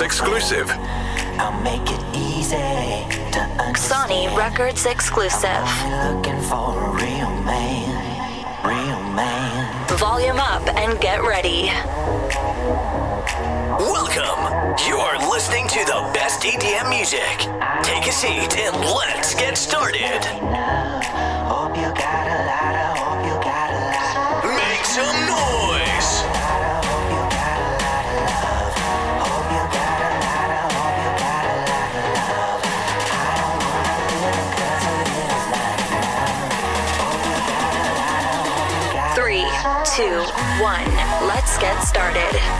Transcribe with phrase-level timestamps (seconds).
[0.00, 0.70] Records exclusive.
[1.40, 2.54] I'll make it easy
[3.32, 4.10] to understand.
[4.10, 5.48] Sony Records exclusive.
[5.50, 9.88] I'm looking for a real man, real man.
[9.98, 11.72] Volume up and get ready.
[13.82, 14.78] Welcome.
[14.86, 17.36] You are listening to the best EDM music.
[17.82, 20.22] Take a seat and let's get started.
[39.98, 40.22] Two,
[40.62, 40.86] one.
[41.26, 42.57] Let's get started.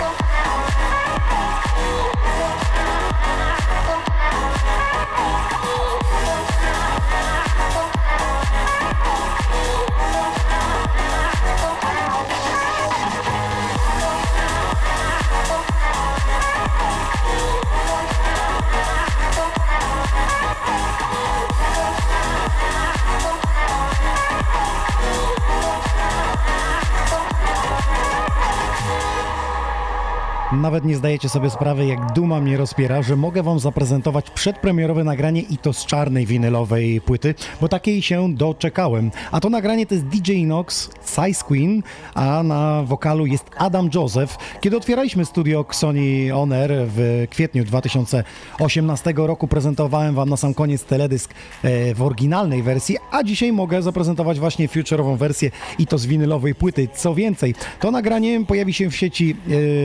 [30.53, 35.41] Nawet nie zdajecie sobie sprawy, jak duma mnie rozpiera, że mogę wam zaprezentować przedpremierowe nagranie
[35.41, 39.11] i to z czarnej winylowej płyty, bo takiej się doczekałem.
[39.33, 41.83] A to nagranie to jest DJ Nox, Size Queen,
[42.15, 44.37] a na wokalu jest Adam Joseph.
[44.61, 50.85] Kiedy otwieraliśmy studio Sony On Air w kwietniu 2018 roku, prezentowałem wam na sam koniec
[50.85, 56.07] teledysk e, w oryginalnej wersji, a dzisiaj mogę zaprezentować właśnie future'ową wersję i to z
[56.07, 56.89] winylowej płyty.
[56.95, 59.35] Co więcej, to nagranie pojawi się w sieci e,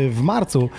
[0.09, 0.69] w marcu so.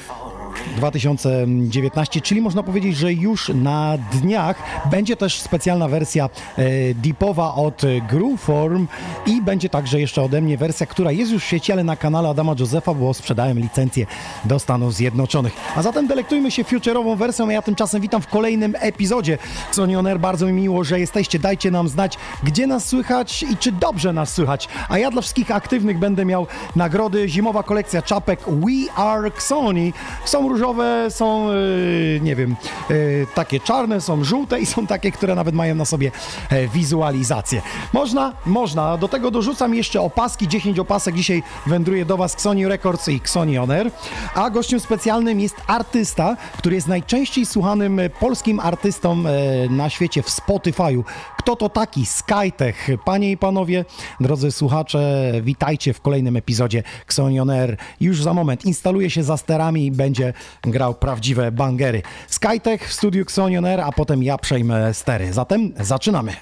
[0.77, 6.25] 2019, czyli można powiedzieć, że już na dniach będzie też specjalna wersja
[6.59, 8.87] e, deepowa od Grooveform
[9.27, 12.29] i będzie także jeszcze ode mnie wersja, która jest już w sieci, ale na kanale
[12.29, 14.07] Adama Josefa, bo sprzedałem licencję
[14.45, 15.53] do Stanów Zjednoczonych.
[15.77, 19.39] A zatem delektujmy się future'ową wersją, a ja tymczasem witam w kolejnym epizodzie
[19.71, 20.21] Sony On Air.
[20.21, 21.39] Bardzo mi miło, że jesteście.
[21.39, 24.69] Dajcie nam znać, gdzie nas słychać i czy dobrze nas słychać.
[24.89, 27.29] A ja dla wszystkich aktywnych będę miał nagrody.
[27.29, 29.93] Zimowa kolekcja czapek We Are Sony.
[30.25, 32.57] Są różowe, są, yy, nie wiem,
[32.91, 36.11] yy, takie czarne, są żółte i są takie, które nawet mają na sobie
[36.51, 37.63] e, wizualizację.
[37.93, 38.33] Można?
[38.47, 38.97] Można.
[38.97, 41.15] Do tego dorzucam jeszcze opaski, 10 opasek.
[41.15, 43.91] Dzisiaj wędruje do Was Sony Records i Sony On Air.
[44.35, 50.29] A gościem specjalnym jest artysta, który jest najczęściej słuchanym polskim artystą e, na świecie w
[50.29, 51.05] Spotify'u.
[51.39, 52.07] Kto to taki?
[52.07, 52.89] Skytech.
[53.05, 53.85] Panie i panowie,
[54.21, 57.77] drodzy słuchacze, witajcie w kolejnym epizodzie Sony On Air.
[58.01, 60.33] Już za moment instaluje się za sterami i będzie
[60.63, 62.03] grał prawdziwe bangery.
[62.29, 65.33] Skytech w studiu Sony On Air, a potem ja przejmę stery.
[65.33, 66.37] Zatem zaczynamy.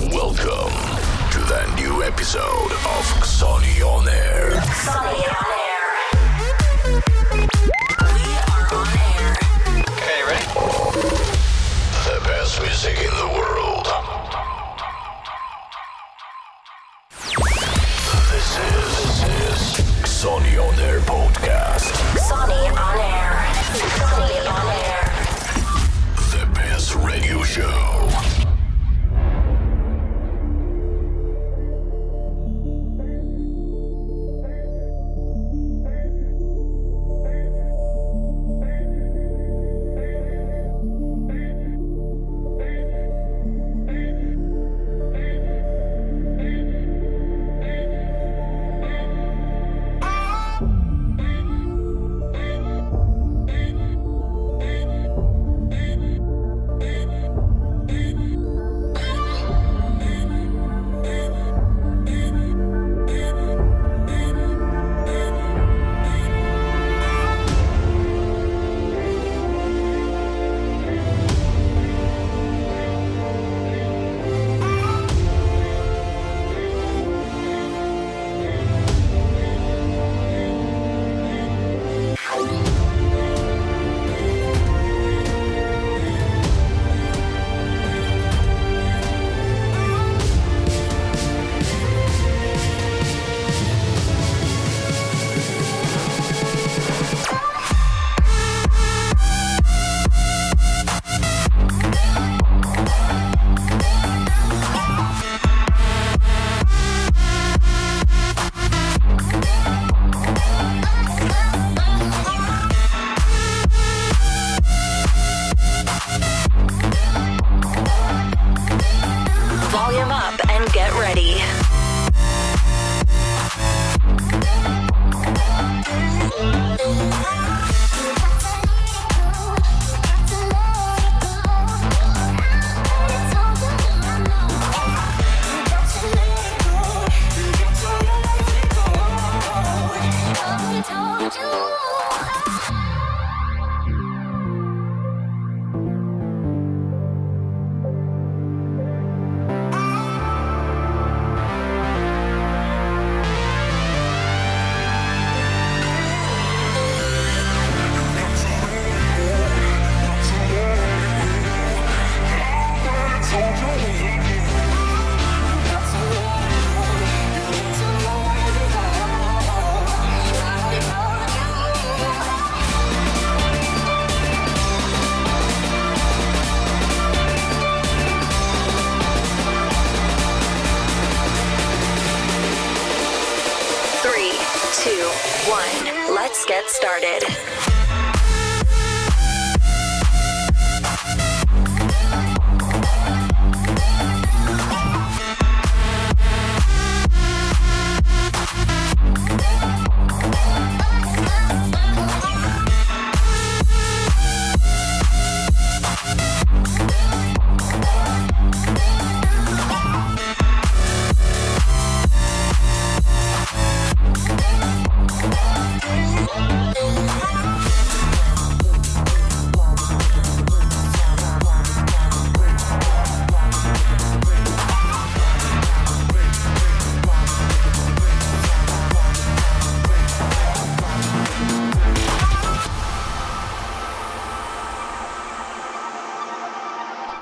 [0.00, 0.74] Welcome
[1.32, 4.62] to the new episode of Sonny on Air.
[4.84, 5.37] Sony on air.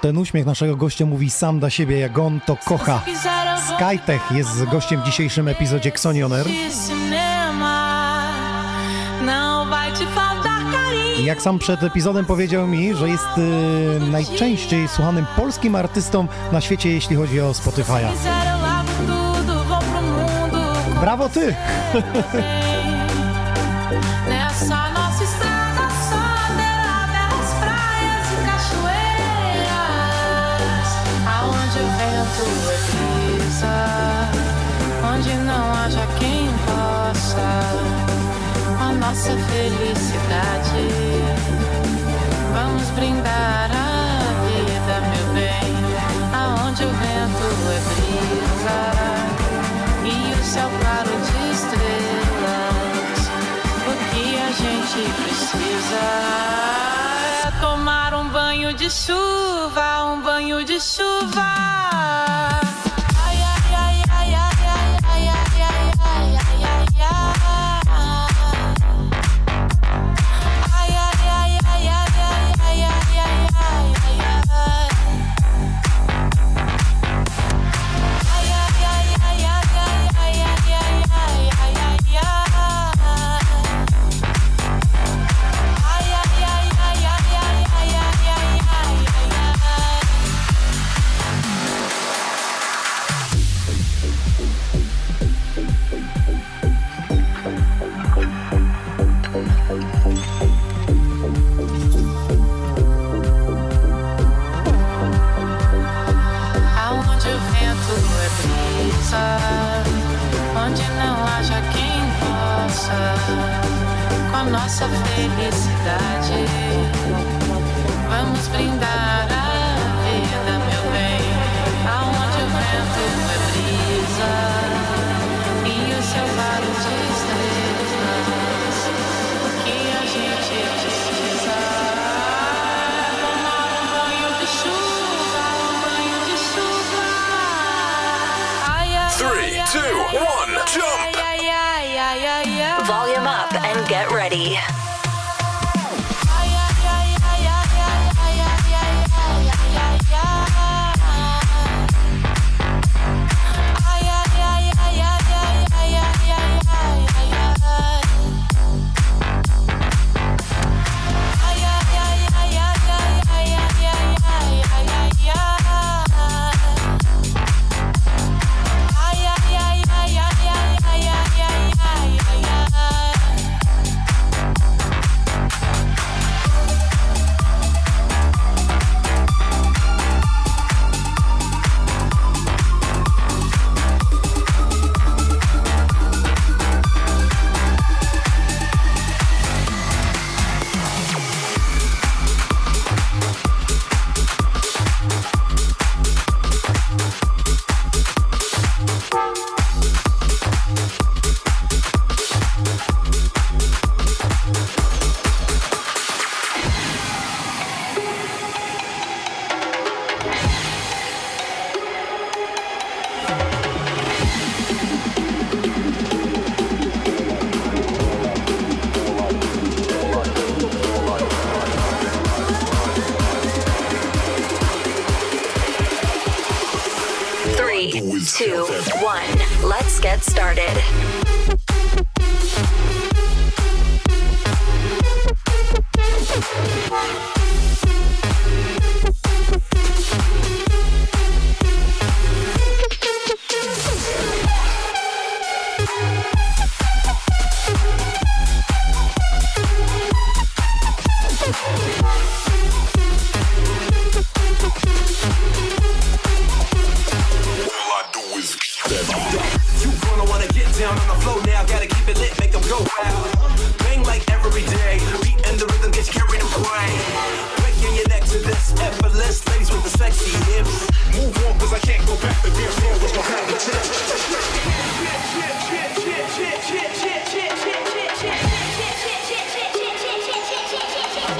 [0.07, 3.03] Ten uśmiech naszego gościa mówi sam dla siebie, jak on to kocha.
[3.69, 6.47] Skytech jest gościem w dzisiejszym epizodzie Xonioner.
[11.25, 16.91] Jak sam przed epizodem powiedział mi, że jest y, najczęściej słuchanym polskim artystą na świecie,
[16.91, 18.09] jeśli chodzi o Spotify'a.
[21.01, 21.55] Brawo ty!
[39.27, 40.87] nossa felicidade.
[42.55, 45.75] Vamos brindar a vida, meu bem,
[46.33, 48.81] aonde o vento é brisa
[50.05, 53.21] e o céu claro de estrelas.
[53.89, 56.05] O que a gente precisa
[57.47, 61.86] é tomar um banho de chuva, um banho de chuva.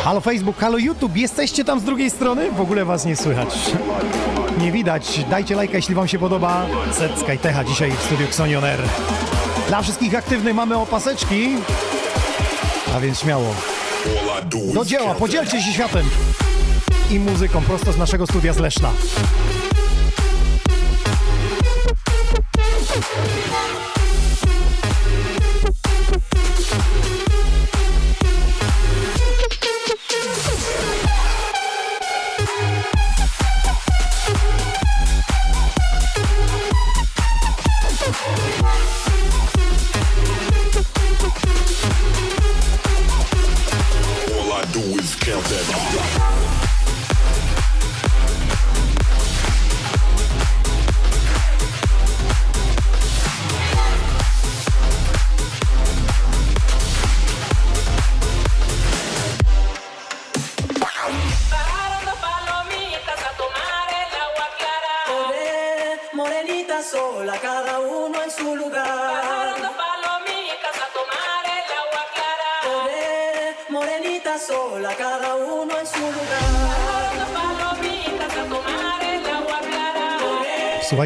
[0.07, 2.53] Halo Facebook, halo YouTube, jesteście tam z drugiej strony?
[2.53, 3.49] W ogóle was nie słychać.
[4.59, 5.25] Nie widać.
[5.31, 6.67] Dajcie lajka, jeśli wam się podoba.
[6.93, 8.79] Setka i Techa dzisiaj w studiu Xonioner.
[9.69, 11.49] Dla wszystkich aktywnych mamy opaseczki,
[12.97, 13.55] a więc śmiało.
[14.75, 16.07] Do dzieła, podzielcie się światem
[17.11, 18.91] i muzyką prosto z naszego studia z Leszna.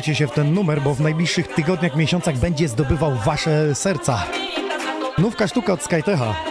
[0.01, 4.23] wsłuchajcie się w ten numer, bo w najbliższych tygodniach, miesiącach będzie zdobywał wasze serca.
[5.19, 6.50] Nówka sztuka od Skytecha.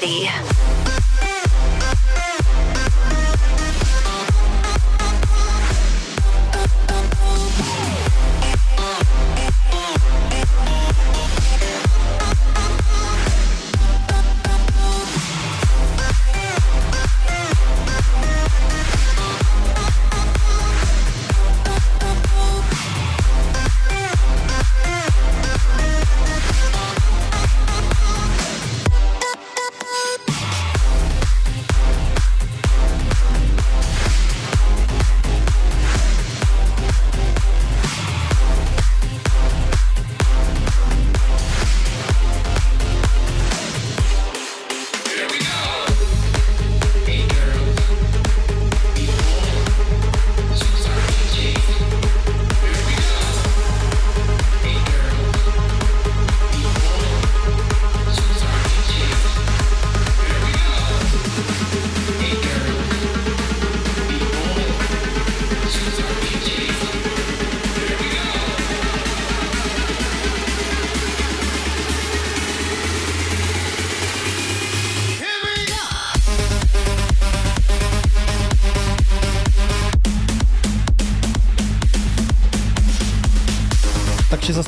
[0.00, 0.57] ready.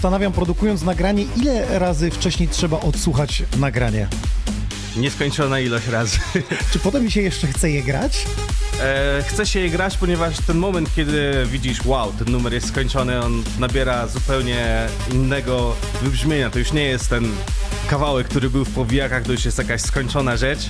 [0.01, 4.09] Zastanawiam, produkując nagranie, ile razy wcześniej trzeba odsłuchać nagranie?
[4.97, 6.19] Nieskończona ilość razy.
[6.73, 8.27] Czy potem się jeszcze chce je grać?
[8.83, 13.25] E, chce się je grać, ponieważ ten moment, kiedy widzisz, wow, ten numer jest skończony,
[13.25, 16.51] on nabiera zupełnie innego wybrzmienia.
[16.51, 17.29] To już nie jest ten
[17.89, 20.61] kawałek, który był w powijakach, to już jest jakaś skończona rzecz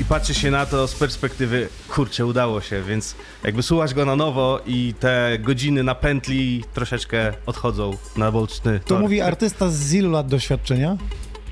[0.00, 4.16] i patrzy się na to z perspektywy, kurczę, udało się, więc jakby słuchasz go na
[4.16, 9.00] nowo i te godziny na pętli troszeczkę odchodzą na boczny To tor.
[9.00, 10.96] mówi artysta z ilu lat doświadczenia?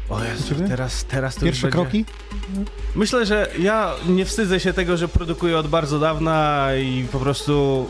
[0.08, 1.90] O Jezu, teraz, teraz to już Pierwsze będzie...
[1.90, 2.04] kroki?
[2.94, 7.86] Myślę, że ja nie wstydzę się tego, że produkuję od bardzo dawna i po prostu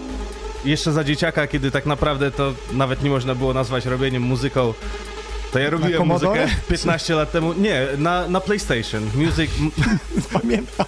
[0.64, 4.74] jeszcze za dzieciaka, kiedy tak naprawdę to nawet nie można było nazwać robieniem muzyką,
[5.54, 7.52] to ja robiłem muzykę 15 lat temu.
[7.52, 9.10] Nie, na, na PlayStation.
[9.14, 9.50] Music,
[10.40, 10.86] Pamiętam.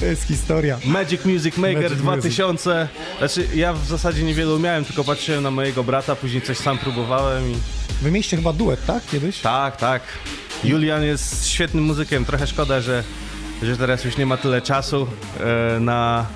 [0.00, 0.78] To jest historia.
[0.84, 2.88] Magic Music Maker Magic 2000.
[3.18, 7.50] Znaczy, ja w zasadzie niewiele umiałem, tylko patrzyłem na mojego brata, później coś sam próbowałem
[7.50, 7.54] i
[8.02, 9.02] Wy mieliście chyba duet, tak?
[9.12, 9.38] Kiedyś?
[9.38, 10.02] tak, tak.
[10.64, 12.24] Julian jest świetnym muzykiem.
[12.24, 13.04] Trochę szkoda, że,
[13.62, 15.06] że teraz już nie ma tyle czasu
[15.76, 16.26] e, na,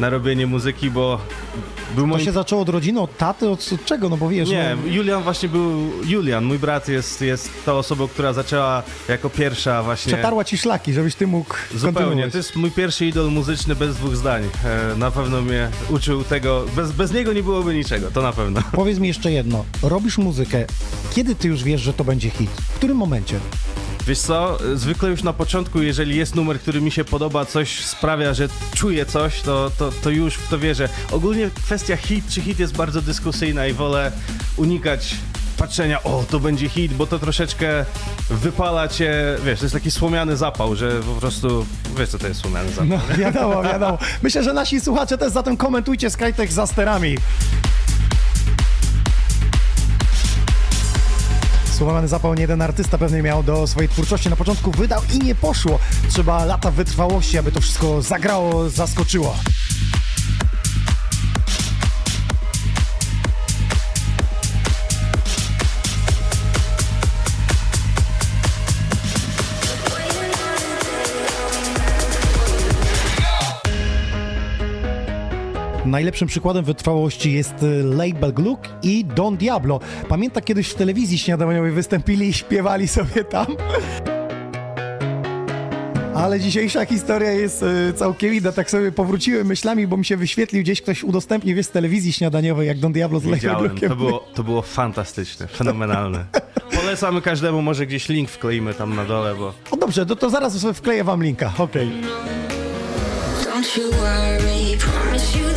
[0.00, 1.20] na robienie muzyki, bo
[1.94, 2.24] był To moim...
[2.24, 4.08] się zaczęło od rodziny, od taty, od od czego?
[4.08, 5.92] No bo wiesz, Nie, no, Julian właśnie był...
[6.04, 10.12] Julian, mój brat jest, jest tą osobą, która zaczęła jako pierwsza właśnie...
[10.12, 12.30] przetarła ci szlaki, żebyś ty mógł Zupełnie.
[12.30, 14.42] To jest mój pierwszy idol muzyczny bez dwóch zdań.
[14.64, 16.64] E, na pewno mnie uczył tego.
[16.76, 18.60] Bez, bez niego nie byłoby niczego, to na pewno.
[18.72, 19.64] Powiedz mi jeszcze jedno.
[19.82, 20.64] Robisz muzykę.
[21.14, 22.50] Kiedy ty już wiesz, że to będzie hit?
[22.50, 23.40] W którym momencie?
[24.06, 28.34] Wiesz co, zwykle już na początku, jeżeli jest numer, który mi się podoba, coś sprawia,
[28.34, 30.88] że czuję coś, to, to, to już w to wierzę.
[31.12, 34.12] Ogólnie kwestia hit czy hit jest bardzo dyskusyjna i wolę
[34.56, 35.14] unikać
[35.58, 37.84] patrzenia, o, to będzie hit, bo to troszeczkę
[38.30, 41.66] wypala cię, wiesz, to jest taki słomiany zapał, że po prostu,
[41.98, 42.86] wiesz co to jest słomiany zapał.
[42.88, 43.98] No wiadomo, wiadomo.
[44.22, 47.16] Myślę, że nasi słuchacze też zatem komentujcie Skytech za sterami.
[51.76, 54.30] Słowany zapał nie jeden artysta pewnie miał do swojej twórczości.
[54.30, 55.78] Na początku wydał i nie poszło.
[56.08, 59.36] Trzeba lata wytrwałości, aby to wszystko zagrało, zaskoczyło.
[75.86, 79.80] Najlepszym przykładem wytrwałości jest y, Label Gluck i Don Diablo.
[80.08, 83.46] Pamięta kiedyś w telewizji śniadaniowej wystąpili i śpiewali sobie tam?
[86.14, 88.52] Ale dzisiejsza historia jest y, całkiem inna.
[88.52, 92.66] Tak sobie powróciłem myślami, bo mi się wyświetlił gdzieś ktoś udostępnił wiesz, z telewizji śniadaniowej,
[92.68, 93.88] jak Don Diablo z Label Widziałem, Gluckiem.
[93.88, 96.24] to było, to było fantastyczne, fenomenalne.
[96.80, 100.58] Polecamy każdemu, może gdzieś link wkleimy tam na dole, bo O dobrze, to, to zaraz
[100.60, 101.52] sobie wkleję wam linka.
[101.58, 101.88] Okej.
[103.44, 105.55] Don't you worry, promise you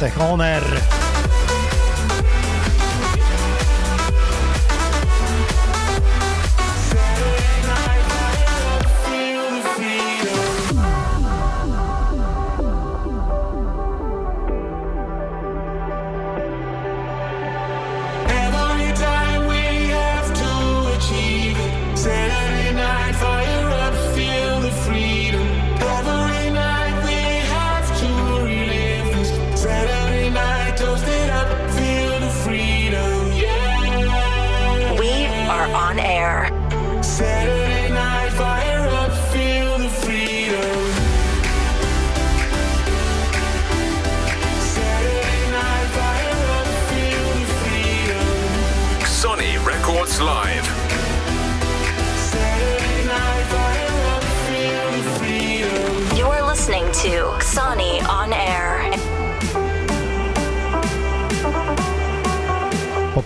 [0.00, 0.08] mix.
[0.08, 0.18] Skytech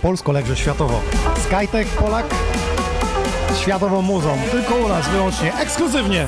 [0.03, 1.01] Po polsku, legrze światowo.
[1.43, 2.25] Skytech Polak
[3.61, 4.37] światową muzą.
[4.51, 6.27] Tylko u nas wyłącznie, ekskluzywnie.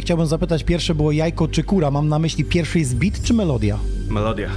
[0.00, 1.90] Chciałbym zapytać, pierwsze było jajko czy kura?
[1.90, 3.78] Mam na myśli pierwszy jest beat czy melodia?
[4.08, 4.50] Melodia.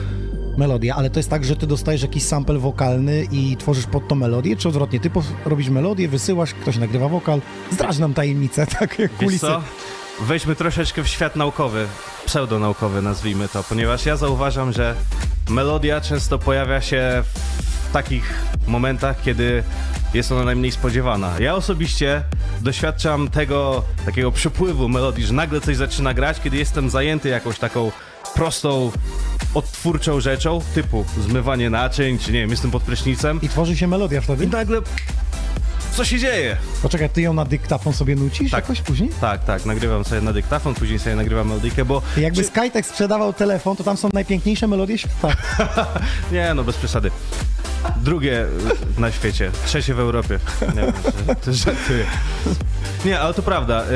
[0.57, 4.15] Melodia, ale to jest tak, że ty dostajesz jakiś sample wokalny i tworzysz pod to
[4.15, 4.99] melodię, czy odwrotnie?
[4.99, 5.11] Ty
[5.45, 9.39] robisz melodię, wysyłasz, ktoś nagrywa wokal, zdradź nam tajemnicę, tak jak kulisy.
[9.39, 9.61] co?
[10.21, 11.87] Wejdźmy troszeczkę w świat naukowy,
[12.25, 14.95] pseudonaukowy nazwijmy to, ponieważ ja zauważam, że
[15.49, 17.23] melodia często pojawia się
[17.89, 18.33] w takich
[18.67, 19.63] momentach, kiedy
[20.13, 21.39] jest ona najmniej spodziewana.
[21.39, 22.23] Ja osobiście
[22.61, 27.91] doświadczam tego takiego przypływu melodii, że nagle coś zaczyna grać, kiedy jestem zajęty jakąś taką
[28.35, 28.91] prostą,
[29.53, 34.21] odtwórczą rzeczą, typu zmywanie naczyń, czy nie wiem, jestem pod prysznicem I tworzy się melodia
[34.21, 34.43] wtedy?
[34.45, 34.81] i nagle
[35.95, 36.57] co się dzieje?
[36.81, 38.63] Poczekaj, ty ją na dyktafon sobie nucisz Tak.
[38.63, 39.09] jakoś później?
[39.21, 42.01] Tak, tak, nagrywam sobie na dyktafon, później sobie nagrywam melodykę, bo...
[42.17, 45.35] Jakby Czy- Skytech sprzedawał telefon, to tam są najpiękniejsze melodie świata.
[46.31, 47.11] Nie, no bez przesady.
[48.03, 48.45] Drugie
[48.97, 50.39] y, na świecie, trzecie w Europie.
[50.75, 50.93] Nie wiem,
[51.45, 52.05] że- żartuję.
[53.05, 53.83] Nie, ale to prawda.
[53.83, 53.87] y,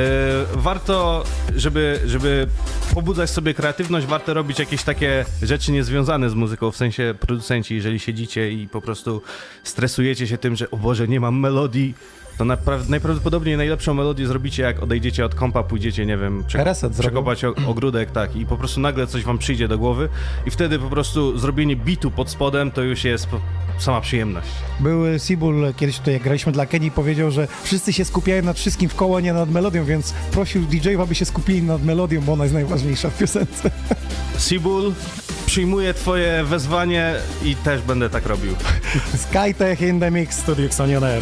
[0.53, 1.23] warto,
[1.55, 2.47] żeby, żeby
[2.93, 7.99] pobudzać sobie kreatywność, warto robić jakieś takie rzeczy niezwiązane z muzyką, w sensie producenci, jeżeli
[7.99, 9.21] siedzicie i po prostu
[9.63, 11.93] stresujecie się tym, że o Boże, nie mam melodii,
[12.37, 12.45] to
[12.89, 17.11] najprawdopodobniej najlepszą melodię zrobicie, jak odejdziecie od kompa, pójdziecie, nie wiem, prze- Reset zrobił.
[17.23, 20.09] przekopać ogródek, tak, i po prostu nagle coś wam przyjdzie do głowy
[20.45, 23.27] i wtedy po prostu zrobienie bitu pod spodem to już jest
[23.77, 24.47] sama przyjemność.
[24.79, 28.89] Był Sibul kiedyś tutaj, jak graliśmy dla Kenii, powiedział, że wszyscy się skupiają nad wszystkim
[28.89, 32.43] w koło, nie nad melodią, więc prosił DJ-ów, aby się skupili nad melodią, bo ona
[32.43, 33.71] jest najważniejsza w piosence.
[34.47, 34.93] Sibul,
[35.45, 37.13] przyjmuję twoje wezwanie
[37.45, 38.53] i też będę tak robił.
[39.15, 41.21] Skytech in the mix, Studio Xonion Air.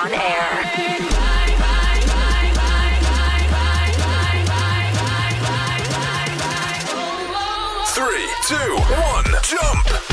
[0.00, 0.62] On air.
[7.88, 10.09] Three, two, one, jump!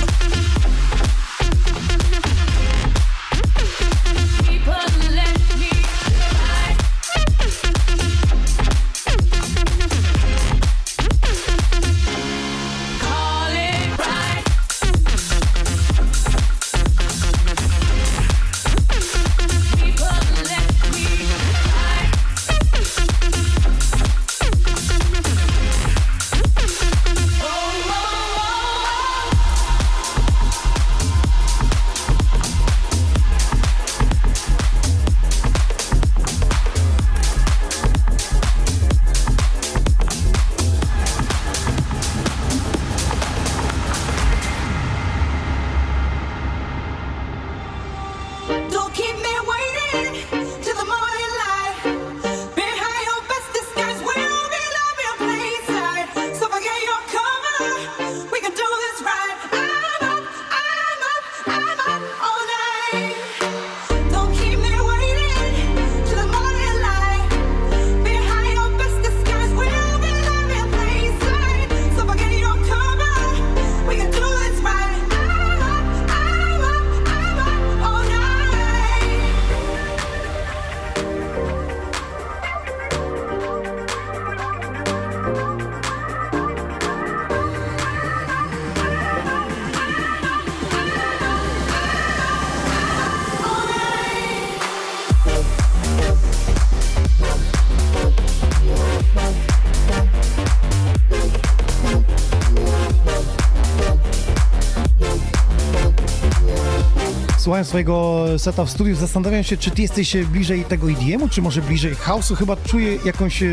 [107.58, 111.62] Słuchając swojego seta w studiu, zastanawiam się, czy ty jesteś bliżej tego EDM-u, czy może
[111.62, 112.36] bliżej house'u?
[112.36, 113.48] Chyba czuję jakąś e,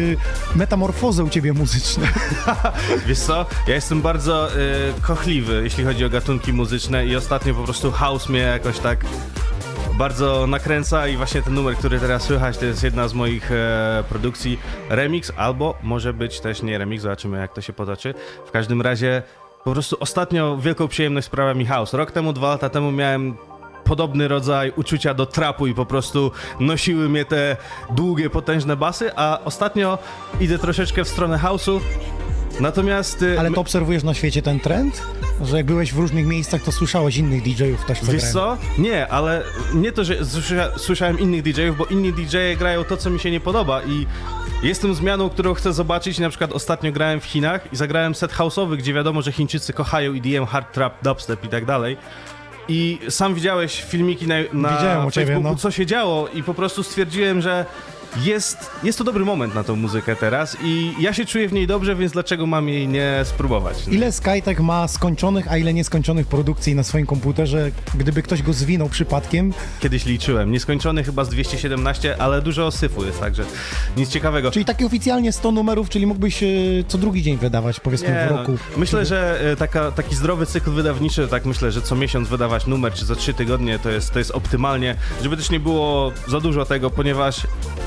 [0.55, 2.05] metamorfozę u ciebie muzyczną.
[3.07, 4.59] Wiesz co, ja jestem bardzo y,
[5.03, 9.05] kochliwy, jeśli chodzi o gatunki muzyczne i ostatnio po prostu house mnie jakoś tak
[9.99, 14.05] bardzo nakręca i właśnie ten numer, który teraz słychać, to jest jedna z moich e,
[14.09, 18.15] produkcji remix, albo może być też nie remix, zobaczymy jak to się potoczy.
[18.47, 19.23] W każdym razie
[19.65, 21.93] po prostu ostatnio wielką przyjemność sprawia mi house.
[21.93, 23.37] Rok temu, dwa lata temu miałem
[23.85, 26.31] podobny rodzaj uczucia do trapu i po prostu
[26.61, 27.57] nosiły mnie te
[27.91, 29.99] długie, potężne basy, a ostatnio
[30.41, 31.81] idę troszeczkę w stronę house'u.
[32.61, 33.23] Natomiast...
[33.23, 35.03] y, Ale to obserwujesz na świecie ten trend?
[35.43, 38.57] Że jak byłeś w różnych miejscach, to słyszałeś innych DJ-ów też, co Wiesz co?
[38.79, 39.43] Nie, ale
[39.75, 43.31] nie to, że słysza, słyszałem innych DJ-ów, bo inni DJ-e grają to, co mi się
[43.31, 44.07] nie podoba i
[44.63, 46.19] jestem zmianą, którą chcę zobaczyć.
[46.19, 50.13] Na przykład ostatnio grałem w Chinach i zagrałem set house'owy, gdzie wiadomo, że Chińczycy kochają
[50.13, 51.97] EDM, hard trap, dubstep i tak dalej.
[52.69, 55.59] I sam widziałeś filmiki na, na Widziałem u ciebie, Facebooku, no.
[55.59, 57.67] co się działo i po prostu stwierdziłem, że
[58.17, 61.67] jest, jest to dobry moment na tą muzykę teraz i ja się czuję w niej
[61.67, 63.89] dobrze, więc dlaczego mam jej nie spróbować?
[63.89, 67.71] Ile Skytek ma skończonych, a ile nieskończonych produkcji na swoim komputerze?
[67.95, 70.51] Gdyby ktoś go zwinął przypadkiem, Kiedyś liczyłem.
[70.51, 73.45] Nieskończony chyba z 217, ale dużo syfu jest, także
[73.97, 74.51] nic ciekawego.
[74.51, 76.47] czyli takie oficjalnie 100 numerów, czyli mógłbyś e,
[76.89, 78.53] co drugi dzień wydawać, powiedzmy Nie, w roku.
[78.53, 82.67] No, myślę, że e, taka, taki zdrowy cykl wydawniczy, tak myślę, że co miesiąc wydawać
[82.67, 86.41] numer, czy za trzy tygodnie to jest, to jest optymalnie, żeby też nie było za
[86.41, 87.47] dużo tego, ponieważ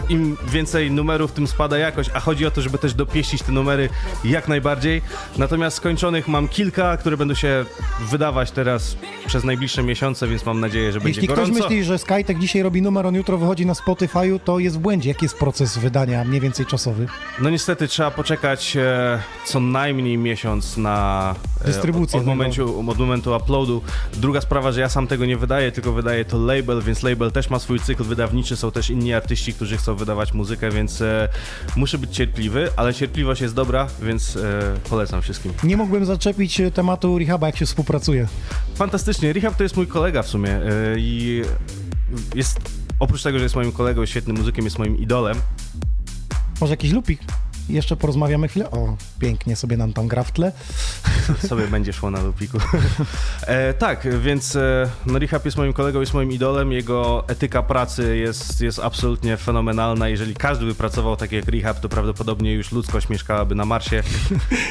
[0.09, 0.16] im
[0.47, 3.89] więcej numerów, tym spada jakość, a chodzi o to, żeby też dopieścić te numery
[4.23, 5.01] jak najbardziej.
[5.37, 7.65] Natomiast skończonych mam kilka, które będą się
[7.99, 8.97] wydawać teraz
[9.27, 11.63] przez najbliższe miesiące, więc mam nadzieję, że będzie Jeśli ktoś gorąco.
[11.63, 15.09] myśli, że Skytek dzisiaj robi numer, on jutro wychodzi na Spotify'u, to jest w błędzie.
[15.09, 17.07] Jaki jest proces wydania mniej więcej czasowy?
[17.39, 22.99] No niestety trzeba poczekać e, co najmniej miesiąc na e, Dystrybucję od, od, momentu, od
[22.99, 23.81] momentu uploadu.
[24.13, 27.49] Druga sprawa, że ja sam tego nie wydaję, tylko wydaje to label, więc label też
[27.49, 31.29] ma swój cykl wydawniczy, są też inni artyści, którzy chcą wydawać muzykę, więc e,
[31.75, 35.53] muszę być cierpliwy, ale cierpliwość jest dobra, więc e, polecam wszystkim.
[35.63, 38.27] Nie mógłbym zaczepić e, tematu Rehaba, jak się współpracuje.
[38.75, 40.61] Fantastycznie, Rehab to jest mój kolega w sumie e,
[40.97, 41.41] i
[42.35, 42.59] jest,
[42.99, 45.37] oprócz tego, że jest moim kolegą, świetnym muzykiem, jest moim idolem,
[46.61, 47.21] Może jakiś lupik?
[47.69, 48.71] Jeszcze porozmawiamy chwilę.
[48.71, 50.51] O, pięknie sobie nam tam gra w tle.
[51.47, 52.57] sobie będzie szło na lupiku.
[53.47, 56.71] E, tak, więc e, no jest moim kolegą, jest moim idolem.
[56.71, 60.09] Jego etyka pracy jest, jest absolutnie fenomenalna.
[60.09, 64.03] Jeżeli każdy by pracował tak jak Rehab, to prawdopodobnie już ludzkość mieszkałaby na Marsie.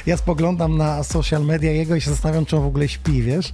[0.06, 3.50] Ja spoglądam na social media jego i się zastanawiam, czy on w ogóle śpi, wiesz?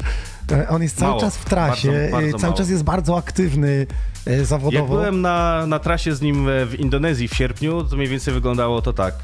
[0.53, 2.55] E, On jest cały Mało, czas w trasie, bardzo, bardzo cały mało.
[2.59, 3.87] czas jest bardzo aktywny
[4.27, 4.77] e, zawodowo.
[4.83, 8.35] Jak byłem na, na trasie z nim e, w Indonezji w sierpniu, to mniej więcej
[8.35, 9.15] wyglądało to tak.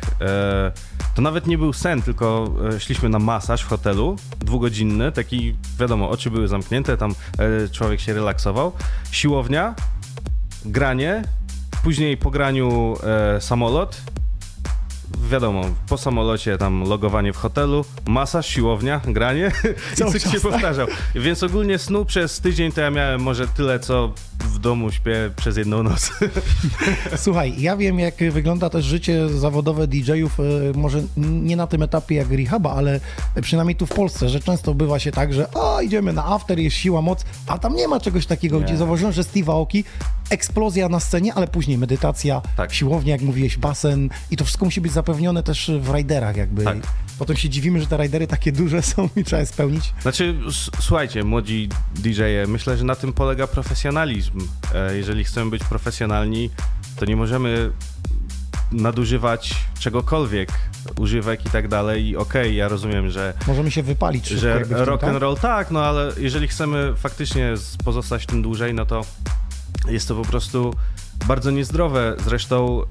[1.14, 6.30] To nawet nie był sen, tylko szliśmy na masaż w hotelu, dwugodzinny, taki, wiadomo, oczy
[6.30, 7.14] były zamknięte, tam
[7.72, 8.72] człowiek się relaksował.
[9.10, 9.74] Siłownia,
[10.64, 11.24] granie,
[11.82, 12.96] później po graniu
[13.40, 14.00] samolot,
[15.30, 19.52] wiadomo, po samolocie tam logowanie w hotelu, masaż, siłownia, granie
[19.94, 20.40] i czas, się tak?
[20.40, 20.86] powtarzał.
[21.14, 25.56] Więc ogólnie snu przez tydzień to ja miałem może tyle, co w domu śpię przez
[25.56, 26.10] jedną noc.
[27.16, 30.42] Słuchaj, ja wiem, jak wygląda też życie zawodowe DJ-ów, e,
[30.74, 33.00] może nie na tym etapie jak Rehaba, ale
[33.42, 36.76] przynajmniej tu w Polsce, że często bywa się tak, że a, idziemy na after, jest
[36.76, 38.64] siła, moc, a tam nie ma czegoś takiego, Nie.
[38.64, 39.84] gdzie zauważyłem, że Steve Aoki,
[40.30, 42.74] eksplozja na scenie, ale później medytacja, Tak.
[42.74, 46.64] siłownia, jak mówiłeś, basen i to wszystko musi być zapewnione też w rajderach jakby.
[46.64, 46.76] Tak.
[47.18, 49.94] Potem się dziwimy, że te rajdery takie duże są i trzeba je spełnić.
[50.02, 50.34] Znaczy,
[50.80, 54.48] słuchajcie, młodzi DJ-e, myślę, że na tym polega profesjonalizm.
[54.74, 56.50] E, Jeżeli chcemy być profesjonalni,
[56.96, 57.70] to nie możemy
[58.72, 60.48] nadużywać czegokolwiek,
[60.96, 62.06] używek i tak dalej.
[62.06, 66.12] I okej, ja rozumiem, że Możemy się wypalić że rock and roll tak, no ale
[66.18, 67.54] jeżeli chcemy faktycznie
[67.84, 69.04] pozostać tym dłużej, no to
[69.88, 70.74] jest to po prostu
[71.26, 72.16] bardzo niezdrowe.
[72.24, 72.82] Zresztą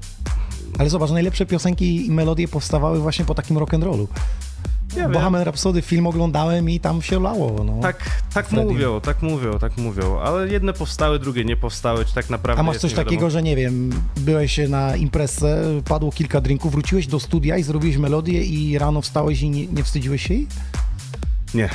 [0.78, 4.06] Ale zobacz, najlepsze piosenki i melodie powstawały właśnie po takim rock'n'rollu.
[4.96, 5.08] Ja.
[5.08, 7.64] Bohemian Rhapsody film oglądałem i tam się lało.
[7.64, 7.78] No.
[7.82, 12.30] tak, tak mówią, tak mówią, tak mówią, ale jedne powstały, drugie nie powstały, czy tak
[12.30, 13.04] naprawdę A masz coś wiadomo.
[13.04, 17.96] takiego, że nie wiem, byłeś na imprezce, padło kilka drinków, wróciłeś do studia i zrobiłeś
[17.96, 20.46] melodię i rano wstałeś i nie, nie wstydziłeś się jej?
[21.54, 21.68] Nie.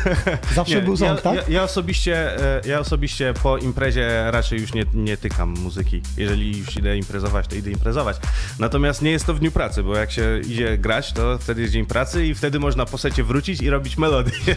[0.54, 1.34] Zawsze Nie, był ja, ząb, tak?
[1.34, 6.02] ja, ja, osobiście, e, ja osobiście po imprezie raczej już nie, nie tykam muzyki.
[6.16, 8.16] Jeżeli już idę imprezować, to idę imprezować.
[8.58, 11.72] Natomiast nie jest to w dniu pracy, bo jak się idzie grać, to wtedy jest
[11.72, 14.32] dzień pracy i wtedy można po secie wrócić i robić melodię.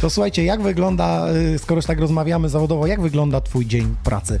[0.00, 4.40] To słuchajcie, jak wygląda, y, skoro już tak rozmawiamy zawodowo, jak wygląda twój dzień pracy?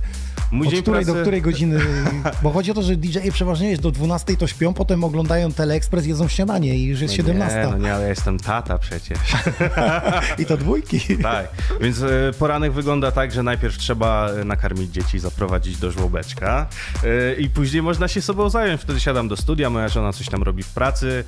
[0.50, 1.14] Mój Od której pracy...
[1.14, 1.80] do której godziny?
[2.42, 6.06] Bo chodzi o to, że DJ przeważnie jest do 12 to śpią, potem oglądają Teleexpress,
[6.06, 7.58] jedzą śniadanie i już jest No 17.
[7.58, 9.18] Nie, no nie, ale ja jestem tata przecież.
[10.38, 11.18] I to dwójki.
[11.22, 11.48] Tak,
[11.80, 16.66] więc e, poranek wygląda tak, że najpierw trzeba e, nakarmić dzieci, zaprowadzić do żłobeczka
[17.04, 18.80] e, i później można się sobą zająć.
[18.80, 21.24] Wtedy siadam do studia, moja żona coś tam robi w pracy,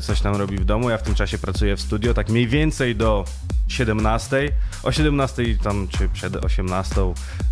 [0.00, 2.96] coś tam robi w domu, ja w tym czasie pracuję w studio, tak mniej więcej
[2.96, 3.24] do
[3.72, 4.52] 17.
[4.82, 6.94] O 17 tam, czy przed 18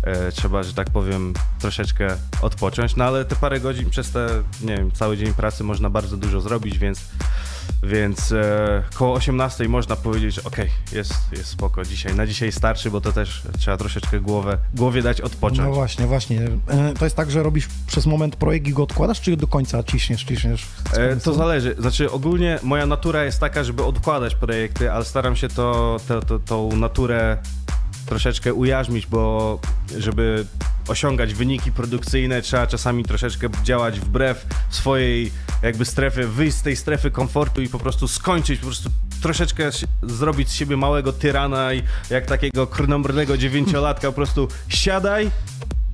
[0.03, 1.10] e, trzeba, że tak powiem,
[1.59, 4.27] troszeczkę odpocząć, no ale te parę godzin przez te,
[4.61, 7.01] nie wiem, cały dzień pracy można bardzo dużo zrobić, więc
[7.83, 12.15] więc e, koło 18 można powiedzieć, że okej, jest, jest spoko dzisiaj.
[12.15, 15.59] Na dzisiaj starczy, bo to też trzeba troszeczkę głowę, głowie dać odpocząć.
[15.59, 16.41] No właśnie, właśnie.
[16.67, 19.83] E, To jest tak, że robisz przez moment projekt i go odkładasz, czy do końca
[19.83, 20.67] ciśniesz, ciśniesz?
[20.93, 21.75] E, to zależy.
[21.79, 26.39] Znaczy ogólnie moja natura jest taka, żeby odkładać projekty, ale staram się to, to, to,
[26.39, 27.37] tą naturę
[28.11, 29.59] troszeczkę ujarzmić, bo
[29.97, 30.45] żeby
[30.87, 35.31] osiągać wyniki produkcyjne, trzeba czasami troszeczkę działać wbrew swojej
[35.63, 38.89] jakby strefy, wyjść z tej strefy komfortu i po prostu skończyć, po prostu
[39.21, 39.69] troszeczkę
[40.03, 45.31] zrobić z siebie małego tyrana i jak takiego krnąbrnego dziewięciolatka po prostu siadaj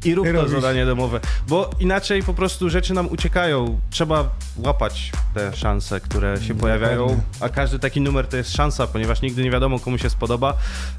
[0.05, 0.51] I rób I to robisz.
[0.51, 3.79] zadanie domowe, bo inaczej po prostu rzeczy nam uciekają.
[3.89, 9.21] Trzeba łapać te szanse, które się pojawiają, a każdy taki numer to jest szansa, ponieważ
[9.21, 10.53] nigdy nie wiadomo komu się spodoba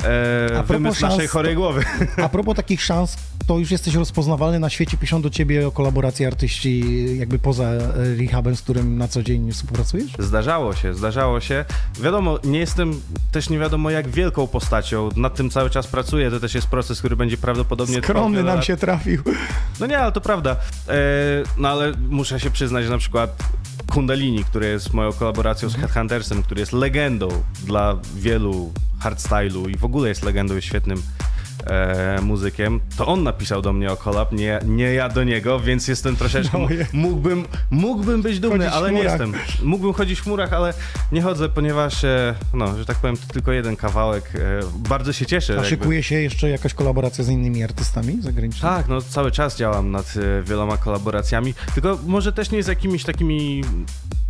[0.04, 1.84] e, wymysł szans, naszej chorej to- głowy.
[2.24, 6.26] A propos takich szans, to już jesteś rozpoznawalny na świecie, piszą do ciebie o kolaboracji
[6.26, 6.84] artyści
[7.18, 10.12] jakby poza e, rehabem, z którym na co dzień współpracujesz?
[10.18, 11.64] Zdarzało się, zdarzało się.
[12.00, 13.00] Wiadomo, nie jestem
[13.32, 15.08] też nie wiadomo jak wielką postacią.
[15.16, 16.30] Nad tym cały czas pracuję.
[16.30, 19.22] To też jest proces, który będzie prawdopodobnie Skromny nam się trafił.
[19.80, 20.56] No nie, ale to prawda.
[20.88, 20.94] E,
[21.56, 23.42] no ale muszę się przyznać, że na przykład
[23.86, 27.28] Kundalini, który jest moją kolaboracją z Headhuntersem, który jest legendą
[27.66, 31.02] dla wielu hardstylu i w ogóle jest legendą, jest świetnym
[31.66, 35.88] e, muzykiem, to on napisał do mnie o kolab, nie, nie ja do niego, więc
[35.88, 36.58] jestem troszeczkę...
[36.58, 39.32] No, mógłbym, mógłbym być dumny, Chodzić ale nie jestem.
[39.62, 40.74] Mógłbym chodzić w chmurach, ale
[41.12, 44.32] nie chodzę, ponieważ, e, no, że tak powiem, to tylko jeden kawałek.
[44.34, 45.52] E, bardzo się cieszę.
[45.52, 48.74] A jakby- szykuje się jeszcze jakaś kolaboracja z innymi artystami zagranicznymi?
[48.76, 53.04] tak, no cały czas działam nad e, wieloma kolaboracjami, tylko może też nie z jakimiś
[53.04, 53.62] takimi...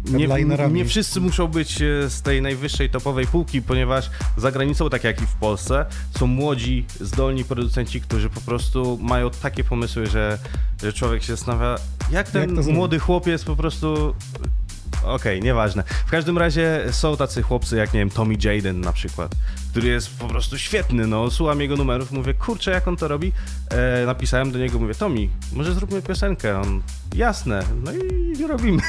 [0.04, 0.28] Nie,
[0.70, 5.22] nie wszyscy muszą być e, z tej najwyższej topowej półki, ponieważ za granicą, tak jak
[5.22, 5.86] i w Polsce,
[6.18, 10.38] są młodzi, zdolni producenci, którzy po prostu mają takie pomysły, że,
[10.82, 11.76] że człowiek się zastanawia,
[12.10, 14.14] jak ten Jak młody chłopiec po prostu
[15.04, 15.82] Okej, nieważne.
[16.06, 19.34] W każdym razie są tacy chłopcy jak, nie wiem, Tommy Jaden na przykład,
[19.70, 21.30] który jest po prostu świetny, no.
[21.30, 23.32] Słucham jego numerów, mówię, kurczę, jak on to robi?
[23.70, 26.60] E, napisałem do niego, mówię, Tommy, może zróbmy piosenkę?
[26.60, 26.82] On,
[27.14, 27.62] jasne.
[27.84, 28.82] No i robimy.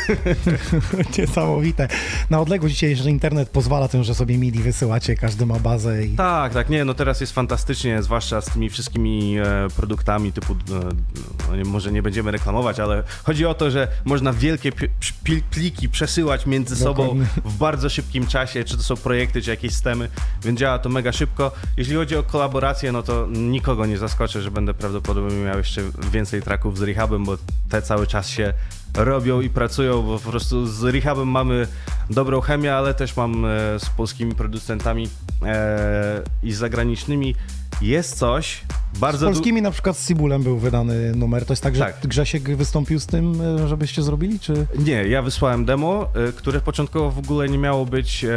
[1.18, 1.88] Niesamowite.
[2.30, 6.16] Na odległość dzisiaj, że internet pozwala tym, że sobie MIDI wysyłacie, każdy ma bazę i...
[6.16, 11.58] Tak, tak, nie, no teraz jest fantastycznie, zwłaszcza z tymi wszystkimi e, produktami typu, e,
[11.64, 14.72] no może nie będziemy reklamować, ale chodzi o to, że można wielkie
[15.52, 17.26] pliki przesyłać między sobą Dokładnie.
[17.46, 20.10] w bardzo szybkim czasie, czy to są projekty, czy jakieś stemy,
[20.44, 21.52] więc działa to mega szybko.
[21.78, 26.42] Jeśli chodzi o kolaborację, no to nikogo nie zaskoczę, że będę prawdopodobnie miał jeszcze więcej
[26.42, 27.38] traków z Rehabem, bo
[27.70, 28.54] te cały czas się
[28.96, 31.68] robią i pracują, bo po prostu z Rehabem mamy
[32.10, 33.50] dobrą chemię, ale też mam e,
[33.80, 35.10] z polskimi producentami
[35.46, 37.36] e, i z zagranicznymi.
[37.82, 38.62] Jest coś
[38.94, 39.26] Z bardzo...
[39.26, 41.46] du- polskimi na przykład z Cibulem był wydany numer.
[41.46, 42.08] To jest tak, że Tak.
[42.08, 44.68] Grzesiek wystąpił z tym, e, żebyście zrobili, czy...
[44.80, 48.30] Nie, ja wysłałem demo, y, które początkowo w ogóle nie miało być e,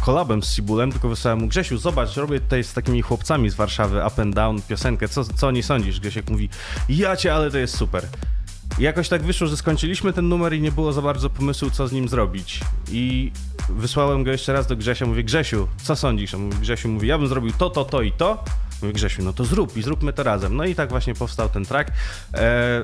[0.00, 4.00] kolabem z Cibulem, tylko wysłałem mu Grzesiu, zobacz, robię tutaj z takimi chłopcami z Warszawy
[4.06, 6.00] Up and Down piosenkę, co, co o niej sądzisz?
[6.00, 6.48] Grzesiek mówi,
[6.88, 8.06] ja cię, ale to jest super.
[8.78, 11.92] Jakoś tak wyszło, że skończyliśmy ten numer i nie było za bardzo pomysłu, co z
[11.92, 12.60] nim zrobić.
[12.92, 13.32] I
[13.68, 16.34] wysłałem go jeszcze raz do Grzesia, mówię, Grzesiu, co sądzisz?
[16.34, 18.44] A mówi, Grzesiu mówi, ja bym zrobił to, to, to i to.
[18.82, 20.56] Mówię, Grzesiu, no to zrób i zróbmy to razem.
[20.56, 21.90] No i tak właśnie powstał ten track.
[22.34, 22.82] E,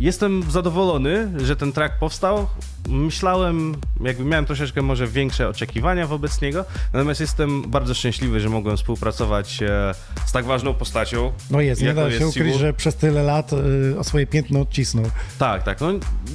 [0.00, 2.46] Jestem zadowolony, że ten track powstał.
[2.88, 8.76] Myślałem, jakby miałem troszeczkę może większe oczekiwania wobec niego, natomiast jestem bardzo szczęśliwy, że mogłem
[8.76, 9.94] współpracować e,
[10.26, 11.32] z tak ważną postacią.
[11.50, 12.58] No jest, nie da się ukryć, Cibul.
[12.60, 15.04] że przez tyle lat y, o swoje piętno odcisnął.
[15.38, 15.80] Tak, tak.
[15.80, 15.88] No,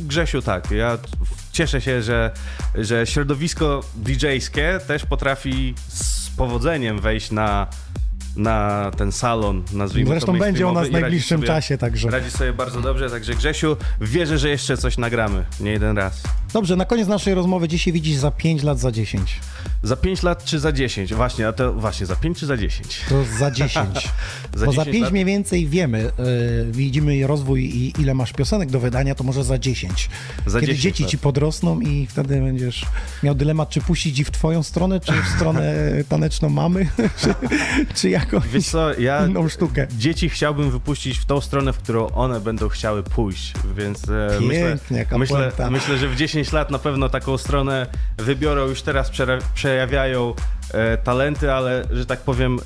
[0.08, 0.72] Grzesiu, tak.
[0.72, 0.98] Ja
[1.52, 2.32] cieszę się, że,
[2.76, 7.68] że środowisko DJ-skie też potrafi z powodzeniem wejść na,
[8.36, 12.10] na ten salon, nazwijmy Zresztą to będzie u nas w najbliższym sobie- czasie, także.
[12.10, 15.44] Radzi sobie bardzo dobrze, także Grzesiu, wierzę, że jeszcze coś nagramy.
[15.60, 16.24] Nie jeden raz.
[16.54, 19.40] Dobrze, na koniec naszej rozmowy dzisiaj widzisz za 5 lat, za 10.
[19.84, 21.14] Za 5 lat czy za 10?
[21.14, 23.02] Właśnie, a to właśnie, za 5 czy za 10?
[23.10, 23.90] To za 10.
[24.56, 25.12] Za Bo za 10 5 lat?
[25.12, 26.12] mniej więcej wiemy, y,
[26.72, 30.10] widzimy rozwój i ile masz piosenek do wydania, to może za 10.
[30.46, 31.12] Za Kiedy 10 dzieci lat.
[31.12, 32.86] ci podrosną i wtedy będziesz
[33.24, 35.74] miał dylemat, czy puścić ich w twoją stronę, czy w stronę
[36.10, 36.88] taneczną mamy,
[37.22, 37.34] czy,
[37.96, 39.88] czy jakąś Wiesz co, ja inną sztukę.
[39.98, 44.78] dzieci chciałbym wypuścić w tą stronę, w którą one będą chciały pójść, więc e, myślę,
[44.90, 45.70] Pięknie, myślę, puenta.
[45.72, 49.12] myślę, że w 10 lat na pewno taką stronę wybiorą, już teraz
[49.54, 50.34] przejawiają
[50.74, 52.60] e, talenty, ale że tak powiem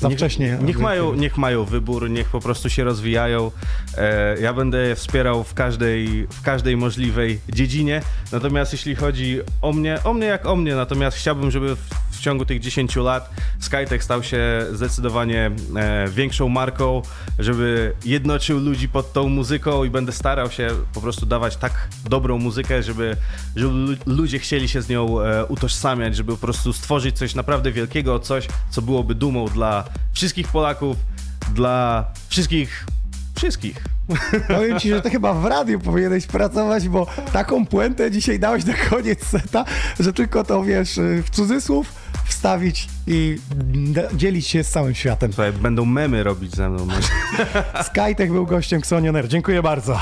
[0.00, 0.58] Za niech, wcześnie.
[0.62, 3.50] Niech mają, niech mają wybór, niech po prostu się rozwijają.
[3.98, 8.02] E, ja będę je wspierał w każdej, w każdej możliwej dziedzinie.
[8.32, 11.80] Natomiast jeśli chodzi o mnie, o mnie jak o mnie, natomiast chciałbym, żeby w,
[12.16, 17.02] w ciągu tych 10 lat Skytech stał się zdecydowanie e, większą marką,
[17.38, 22.38] żeby jednoczył ludzi pod tą muzyką i będę starał się po prostu dawać tak dobrą
[22.38, 23.16] muzykę, żeby,
[23.56, 27.72] żeby lu- ludzie chcieli się z nią e, utożsamiać, żeby po prostu stworzyć coś naprawdę
[27.72, 30.96] wielkiego, coś, co byłoby dumą dla wszystkich Polaków,
[31.54, 32.86] dla wszystkich,
[33.36, 33.84] wszystkich.
[34.48, 38.74] Powiem ci, że ty chyba w radiu powinieneś pracować, bo taką puentę dzisiaj dałeś na
[38.74, 39.64] koniec seta,
[40.00, 41.92] że tylko to wiesz, w cudzysłów
[42.24, 43.38] wstawić i
[44.14, 45.32] dzielić się z całym światem.
[45.32, 46.88] Słuchaj, będą memy robić ze mną.
[47.84, 49.28] Skytech był gościem Xonioner.
[49.28, 50.00] Dziękuję bardzo.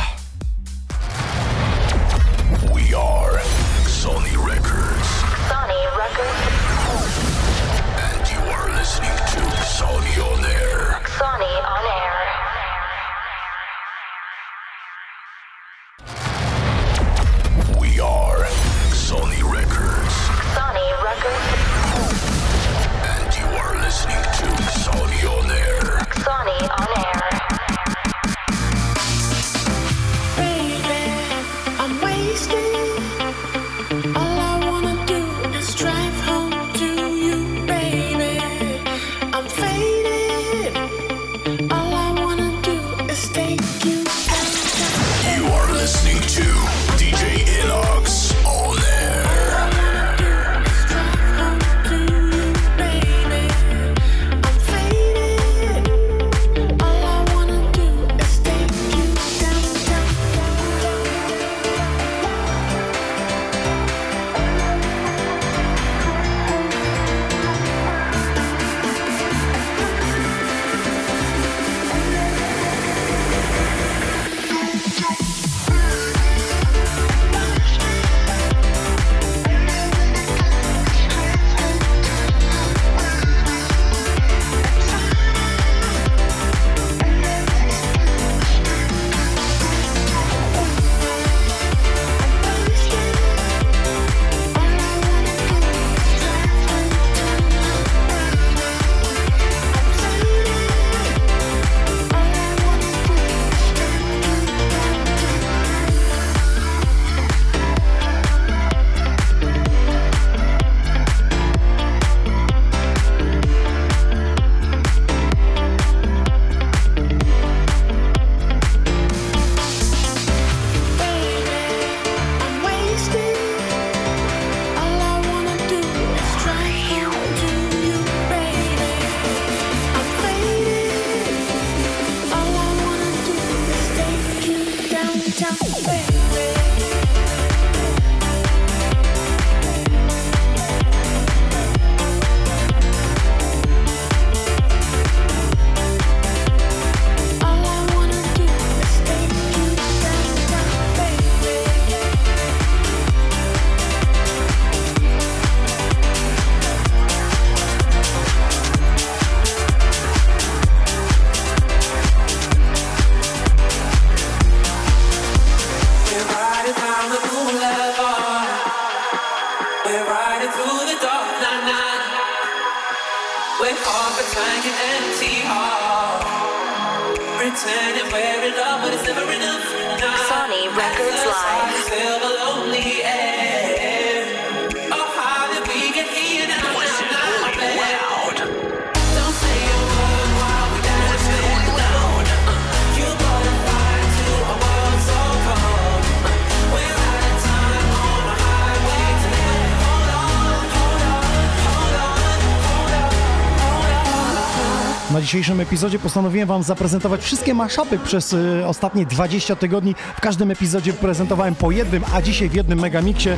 [205.24, 209.94] dzisiejszym epizodzie postanowiłem Wam zaprezentować wszystkie maszapy przez y, ostatnie 20 tygodni.
[210.16, 213.28] W każdym epizodzie prezentowałem po jednym, a dzisiaj w jednym megamiksie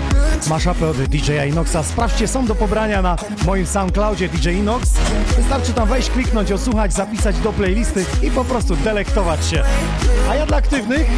[0.49, 1.83] maszapy od DJ Inoxa.
[1.83, 3.17] Sprawdźcie, są do pobrania na
[3.47, 4.91] moim SoundCloudzie DJ Inox.
[5.37, 9.63] Wystarczy tam wejść, kliknąć, odsłuchać, zapisać do playlisty i po prostu delektować się.
[10.31, 11.09] A ja dla aktywnych,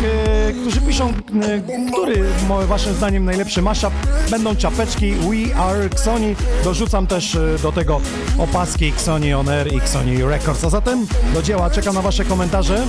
[0.48, 2.24] y, którzy piszą, y, który
[2.66, 3.92] Waszym zdaniem najlepszy maszap,
[4.30, 6.36] będą czapeczki We Are Xoni.
[6.64, 8.00] Dorzucam też y, do tego
[8.38, 10.70] opaski Xoni On Air i Xoni Records marca.
[10.70, 12.86] Zatem do dzieła, czekam na Wasze komentarze.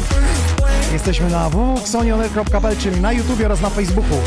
[0.93, 4.17] Jesteśmy na www.xonioner.pl, czyli na YouTube oraz na Facebooku.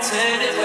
[0.00, 0.59] I said it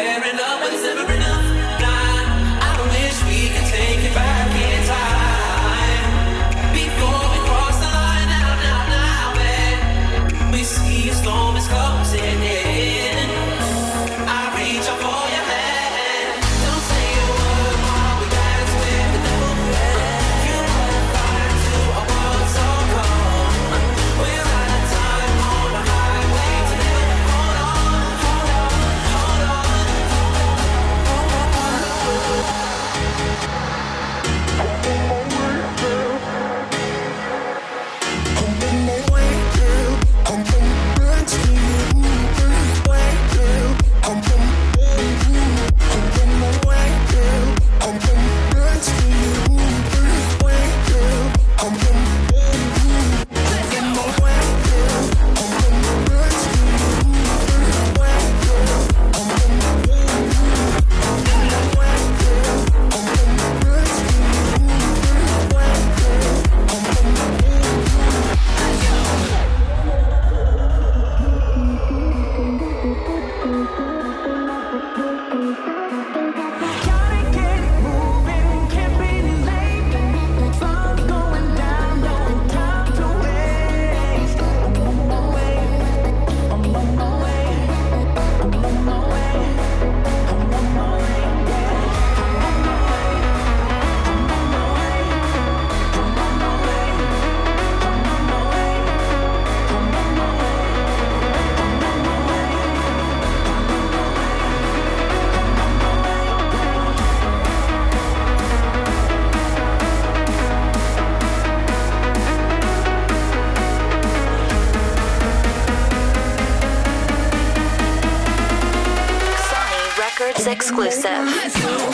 [120.55, 121.84] exclusive.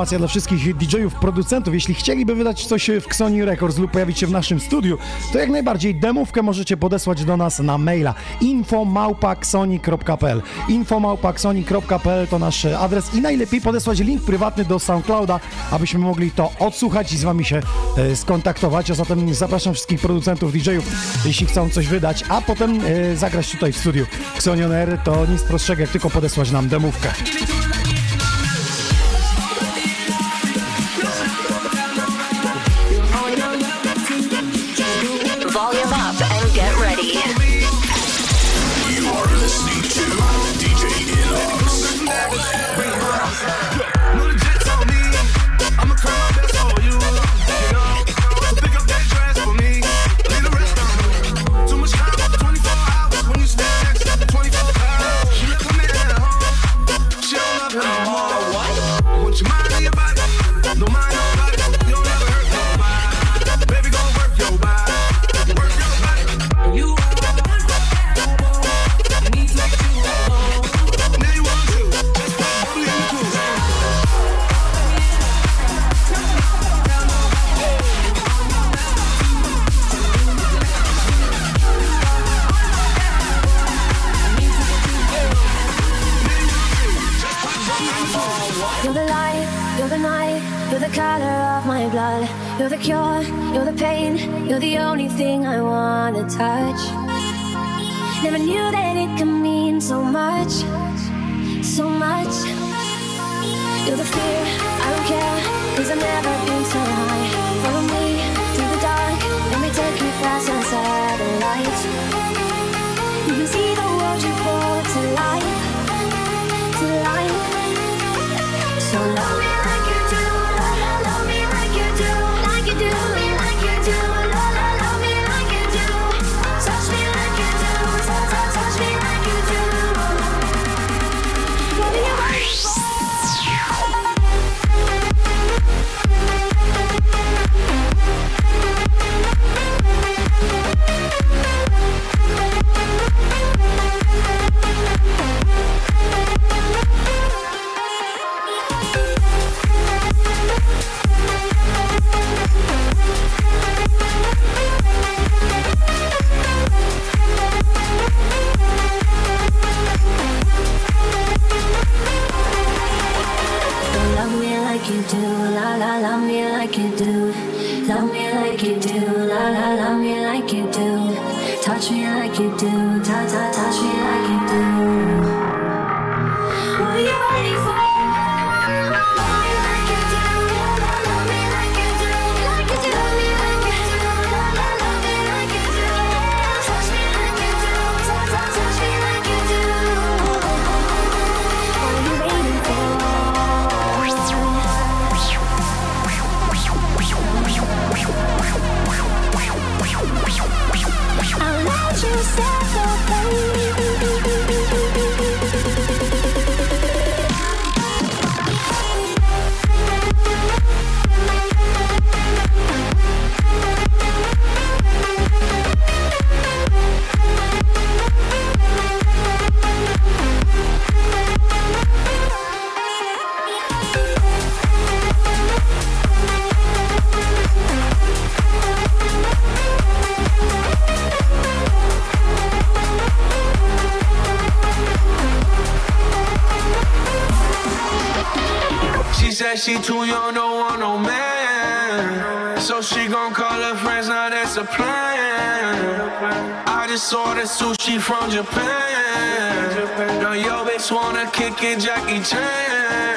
[0.00, 1.74] informacja dla wszystkich DJ-ów, producentów.
[1.74, 4.98] Jeśli chcieliby wydać coś w Xoni Records lub pojawić się w naszym studiu,
[5.32, 13.14] to jak najbardziej demówkę możecie podesłać do nas na maila infomałpaxoni.pl infomałpaxoni.pl to nasz adres
[13.14, 15.40] i najlepiej podesłać link prywatny do SoundClouda,
[15.70, 17.60] abyśmy mogli to odsłuchać i z wami się
[17.96, 18.90] e, skontaktować.
[18.90, 20.84] A zatem zapraszam wszystkich producentów, DJ-ów,
[21.24, 25.42] jeśli chcą coś wydać, a potem e, zagrać tutaj w studiu Xonion Air, to nic
[25.42, 27.08] prostszego jak tylko podesłać nam demówkę.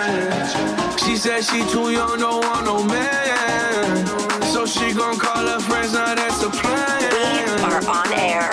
[0.03, 0.97] Chan.
[0.97, 4.07] She said she too young, don't want no man.
[4.53, 6.99] So she gon' call her friends, now that's a plan.
[7.15, 8.49] We are on air.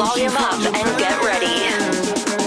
[0.00, 1.68] Volume up and get ready.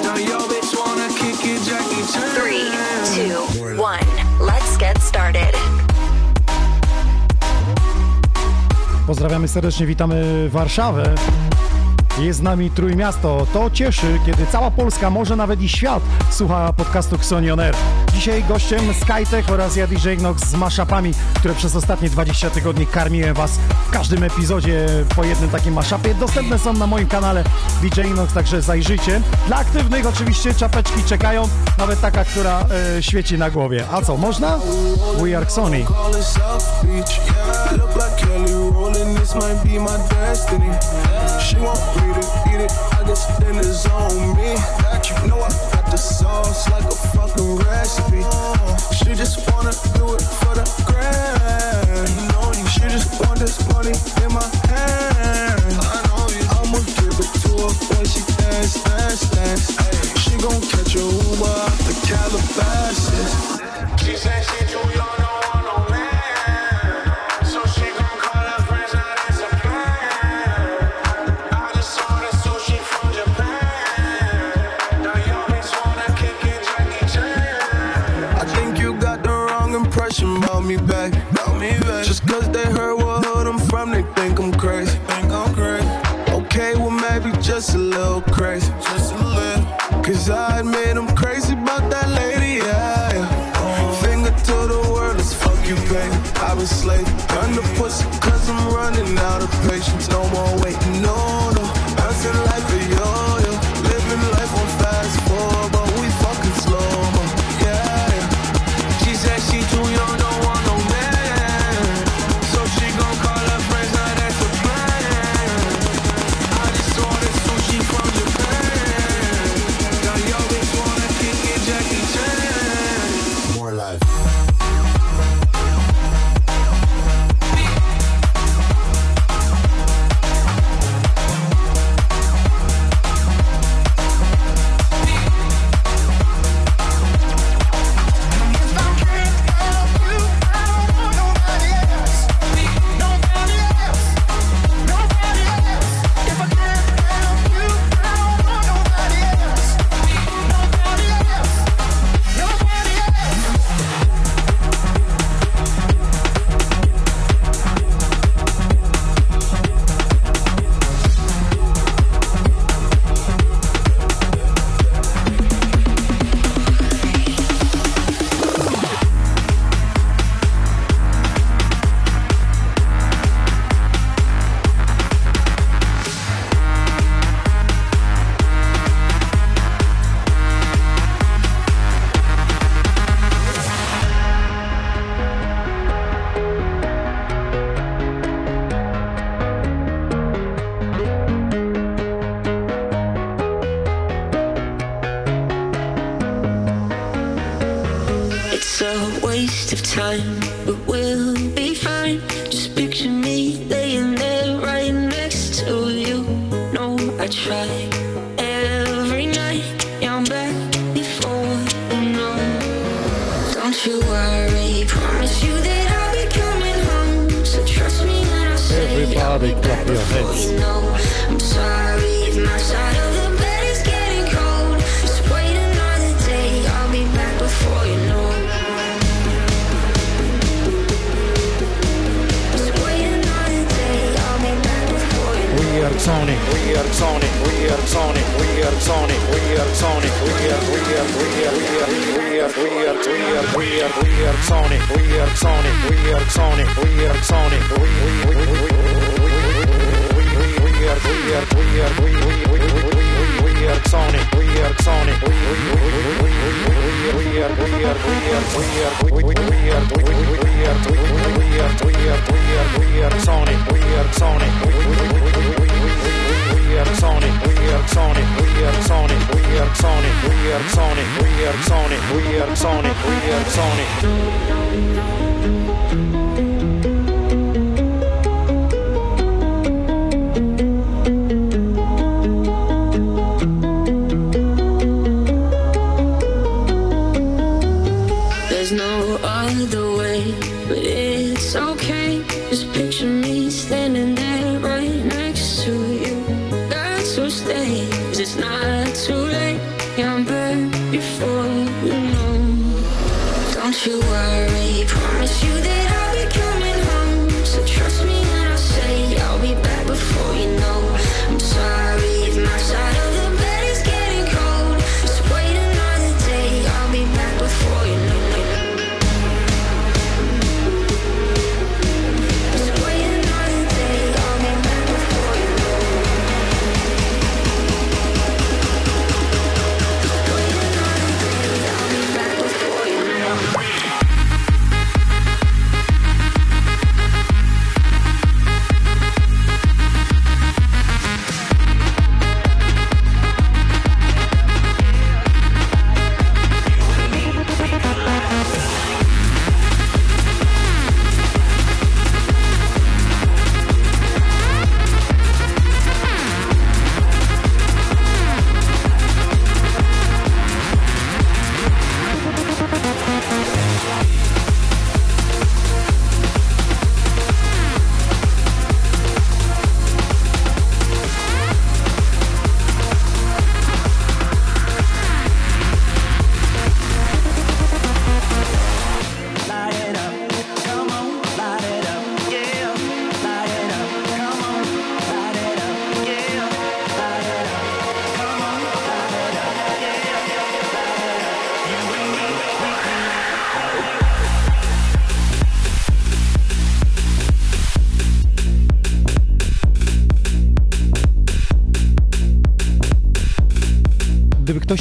[0.04, 2.30] Now yo bitch wanna kick it, Jackie Chan.
[2.34, 2.72] Three,
[3.14, 3.38] two,
[3.78, 4.00] one.
[4.40, 5.56] Let's get started.
[9.08, 11.16] Pozdrawiamy serdecznie, witamy Warszawę.
[12.20, 13.48] Jest z nami Trójmiasto.
[13.54, 17.76] To cieszy, kiedy cała Polska, może nawet i świat słucha podcastu Xonion Air.
[18.14, 23.34] Dzisiaj gościem Skytech oraz ja DJ Nox z maszapami, które przez ostatnie 20 tygodni karmiłem
[23.34, 23.52] Was
[23.88, 26.16] w każdym epizodzie po jednym takim maszapie.
[26.16, 27.44] Dostępne są na moim kanale
[27.82, 29.22] DJ Nox, także zajrzyjcie.
[29.48, 32.66] Dla aktywnych oczywiście czapeczki czekają, nawet taka, która
[32.98, 33.86] e, świeci na głowie.
[33.92, 34.60] A co, można?
[35.22, 35.86] We are Sony.
[45.94, 48.24] the sauce like a fucking recipe.
[48.98, 52.10] She just wanna do it for the grand.
[52.18, 52.66] You know you.
[52.74, 55.62] She just want this money in my hand.
[55.94, 56.44] I know you.
[56.58, 59.78] I'ma give it to her when she dance, dance, dance.
[59.78, 63.34] Ay, she gon' catch a Uber out the Calabasas.
[64.02, 65.14] She said she too young.
[80.64, 81.14] Me back.
[81.60, 82.06] Me back.
[82.06, 84.98] Just cause they heard what hood I'm from, they think I'm crazy.
[85.08, 85.88] Think I'm crazy.
[86.32, 88.72] Okay, well maybe just a little crazy.
[88.82, 90.04] Just a little.
[90.04, 93.14] Cause I admit I'm crazy about that lady, yeah.
[93.14, 94.02] yeah.
[94.02, 96.16] Finger to the world, let's fuck you, baby.
[96.40, 97.06] I've been slave.
[97.28, 100.10] Done the pussy cause I'm running out of patience.
[100.10, 101.64] No more waiting, no, no.
[101.98, 102.64] Bouncing like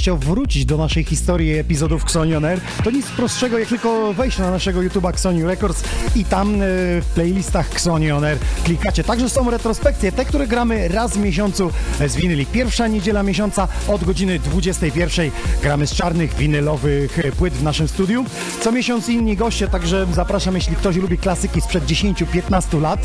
[0.02, 4.50] chciał wrócić do naszej historii epizodów Xonion Air, to nic prostszego jak tylko wejść na
[4.50, 5.84] naszego YouTube'a Xoni Records
[6.16, 6.58] i tam e,
[7.00, 9.04] w playlistach Xonion Air klikacie.
[9.04, 11.70] Także są retrospekcje, te, które gramy raz w miesiącu
[12.06, 12.46] z winyli.
[12.46, 15.30] Pierwsza niedziela miesiąca od godziny 21
[15.62, 18.24] gramy z czarnych winylowych płyt w naszym studiu.
[18.60, 23.00] Co miesiąc inni goście, także zapraszam, jeśli ktoś lubi klasyki sprzed 10-15 lat.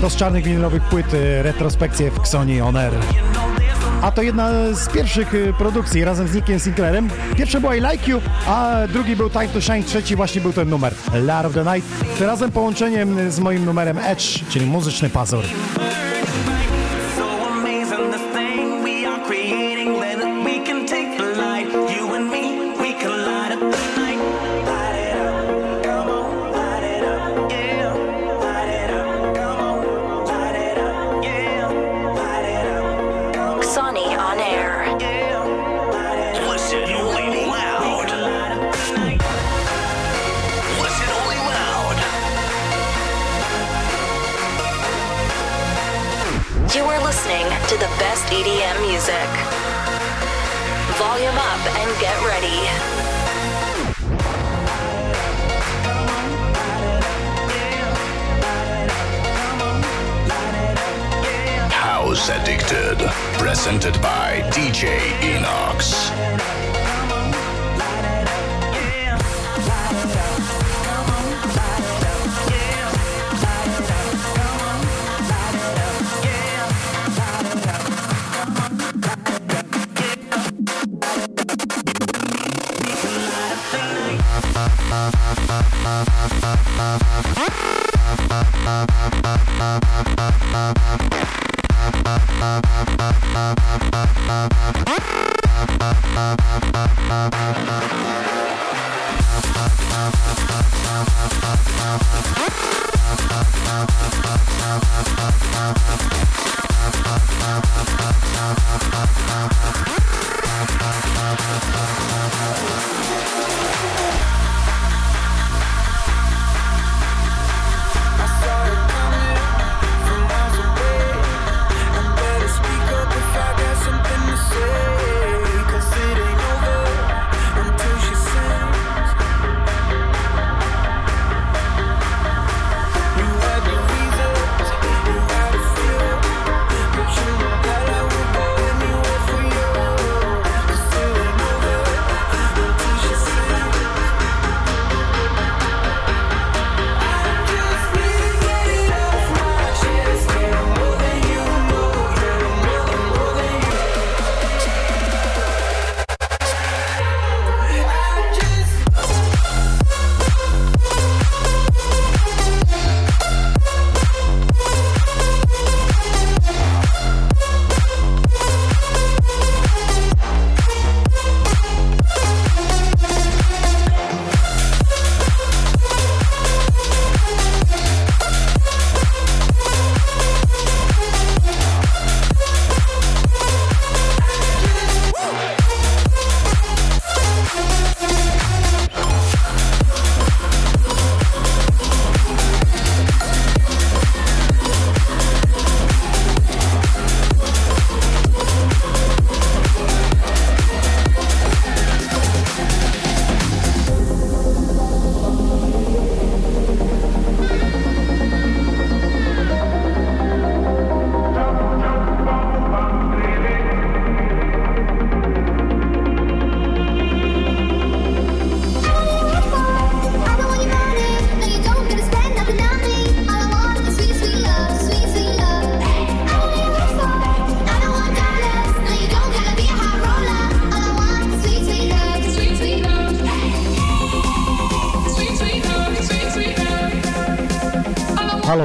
[0.00, 2.92] To z czarnych winylowych płyt e, retrospekcje w Xoni On Air.
[4.02, 7.08] A to jedna z pierwszych y, produkcji razem z Nickiem Sinclairem.
[7.36, 10.68] Pierwszy był I Like You, a drugi był Time to Shine, trzeci właśnie był ten
[10.68, 12.20] numer Lard of the Night.
[12.20, 15.44] Razem połączeniem z moim numerem Edge, czyli muzyczny pazur.
[63.52, 66.61] Presented by DJ Enox.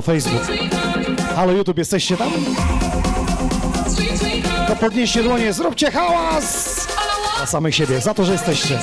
[0.07, 0.41] Facebook.
[1.35, 2.31] Halo YouTube, jesteście tam?
[4.67, 6.88] To podnieście dłonie, zróbcie hałas!
[7.38, 8.79] Dla samych siebie, za to, że jesteście.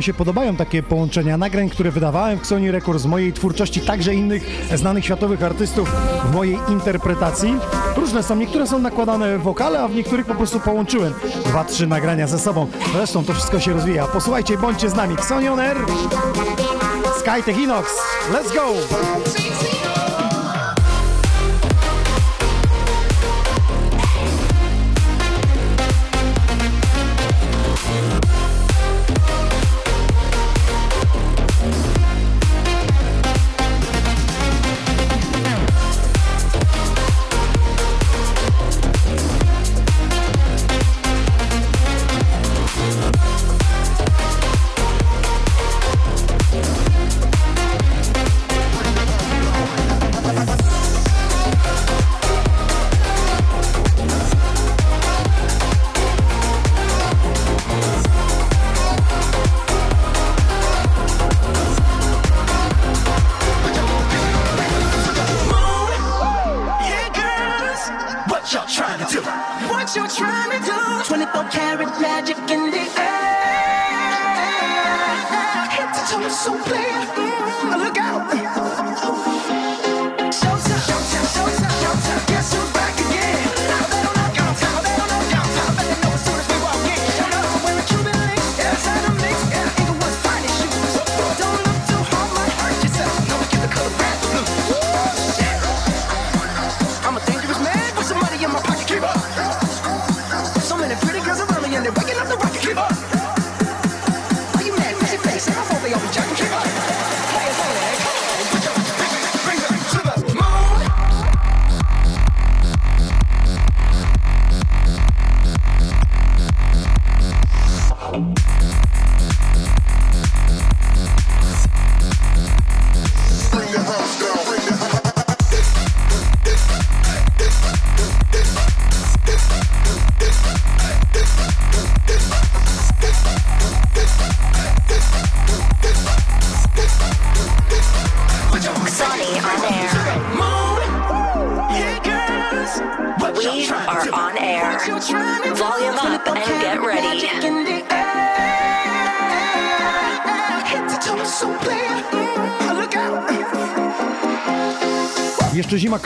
[0.00, 4.68] Wam się podobają takie połączenia nagrań, które wydawałem w Sony Records mojej twórczości, także innych
[4.74, 5.90] znanych światowych artystów
[6.24, 7.54] w mojej interpretacji.
[7.96, 11.14] Różne są, niektóre są nakładane wokale, a w niektórych po prostu połączyłem
[11.46, 12.66] dwa, trzy nagrania ze sobą.
[12.92, 14.06] Zresztą to wszystko się rozwija.
[14.06, 15.14] Posłuchajcie, bądźcie z nami.
[15.14, 15.76] Xonion Air,
[17.18, 17.88] Skytech Inox,
[18.32, 19.69] let's go!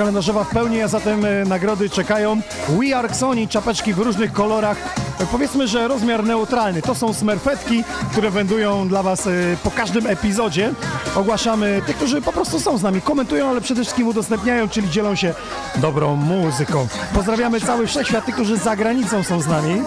[0.05, 2.41] Kalendarzowa w pełni, a zatem e, nagrody czekają.
[2.69, 4.77] We Are Sony, czapeczki w różnych kolorach.
[5.21, 6.83] E, Powiedzmy, że rozmiar neutralny.
[6.83, 9.31] To są smerfetki, które wędują dla Was e,
[9.63, 10.73] po każdym epizodzie.
[11.15, 15.15] Ogłaszamy tych, którzy po prostu są z nami, komentują, ale przede wszystkim udostępniają, czyli dzielą
[15.15, 15.35] się
[15.77, 16.87] dobrą muzyką.
[17.15, 19.83] Pozdrawiamy cały wszechświat, tych, którzy za granicą są z nami.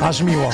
[0.00, 0.50] Aż miło.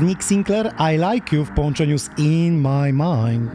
[0.00, 3.50] Nick Sinclair, I Like You w połączeniu z In My Mind.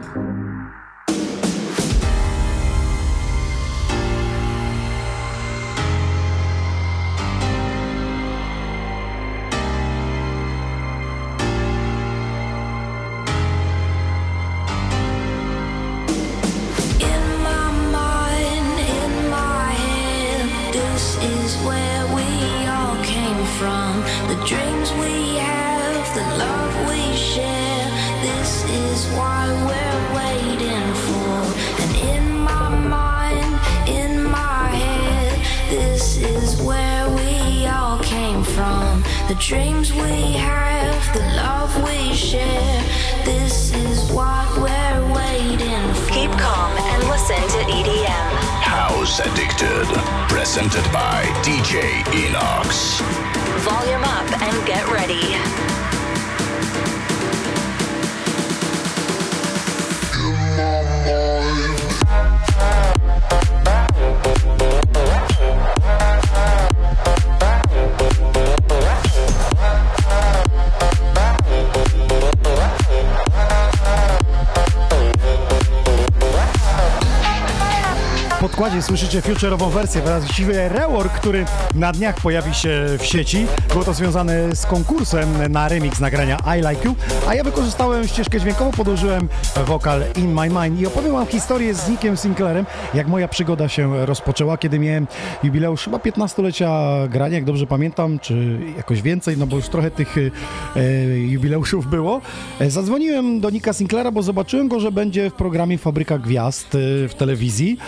[78.96, 81.44] Słyszycie future'ową wersję, właściwie rework, który
[81.74, 83.46] na dniach pojawi się w sieci.
[83.68, 86.94] Było to związane z konkursem na remix nagrania I Like You,
[87.28, 89.28] a ja wykorzystałem ścieżkę dźwiękową, podłożyłem
[89.66, 94.06] wokal In My Mind i opowiem wam historię z Nickiem Sinclairem, jak moja przygoda się
[94.06, 95.06] rozpoczęła, kiedy miałem
[95.42, 100.16] jubileusz chyba 15-lecia grania, jak dobrze pamiętam, czy jakoś więcej, no bo już trochę tych
[100.18, 100.80] e,
[101.18, 102.20] jubileuszów było.
[102.60, 107.08] E, Zadzwoniłem do Nicka Sinclaira, bo zobaczyłem go, że będzie w programie Fabryka Gwiazd e,
[107.08, 107.78] w telewizji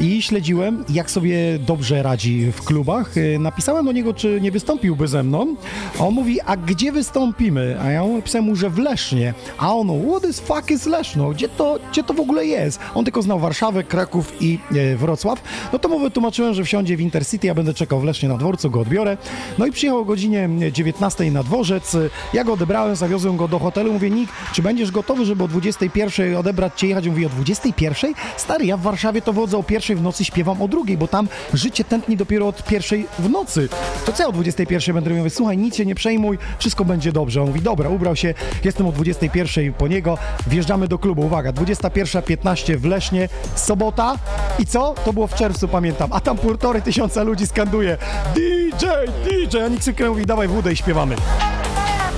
[0.00, 3.16] i śledziłem, jak sobie dobrze radzi w klubach.
[3.16, 5.56] Y, Napisałem do niego, czy nie wystąpiłby ze mną.
[5.98, 7.76] On mówi, a gdzie wystąpimy?
[7.80, 9.34] A ja napisałem mu, że w Lesznie.
[9.58, 11.30] A on, what is fuck is Leszno?
[11.30, 12.80] Gdzie to, gdzie to w ogóle jest?
[12.94, 15.42] On tylko znał Warszawę, Kraków i e, Wrocław.
[15.72, 18.70] No to mu wytłumaczyłem, że wsiądzie w Intercity, ja będę czekał w Lesznie na dworcu,
[18.70, 19.16] go odbiorę.
[19.58, 21.96] No i przyjechał o godzinie 19 na dworzec.
[22.32, 23.92] Ja go odebrałem, zawiozłem go do hotelu.
[23.92, 27.08] Mówię, Nick, czy będziesz gotowy, żeby o 21 odebrać cię jechać?
[27.08, 28.14] Mówi, o 21?
[28.36, 31.28] Stary, ja w Warszawie to wodzę o pierwszej w nocy, śpiewam o drugiej, bo tam
[31.54, 33.68] życie tętni dopiero od pierwszej w nocy.
[34.06, 35.10] To co ja o 21 będę?
[35.10, 37.42] Mówię, słuchaj, nic się nie przejmuj, wszystko będzie dobrze.
[37.42, 38.34] On mówi, dobra, ubrał się,
[38.64, 41.22] jestem o 21 po niego, wjeżdżamy do klubu.
[41.22, 44.18] Uwaga, 21.15 w Lesznie, sobota
[44.58, 44.94] i co?
[45.04, 47.96] To było w czerwcu, pamiętam, a tam półtorej tysiąca ludzi skanduje
[48.34, 48.86] DJ,
[49.24, 51.16] DJ, a nikt mówi, dawaj wódę i śpiewamy.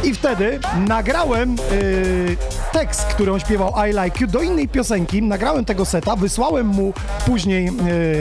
[0.04, 5.22] I wtedy nagrałem yy, tekst, który śpiewał I Like You do innej piosenki.
[5.22, 6.92] Nagrałem tego seta, wysłałem mu
[7.26, 7.72] później yy,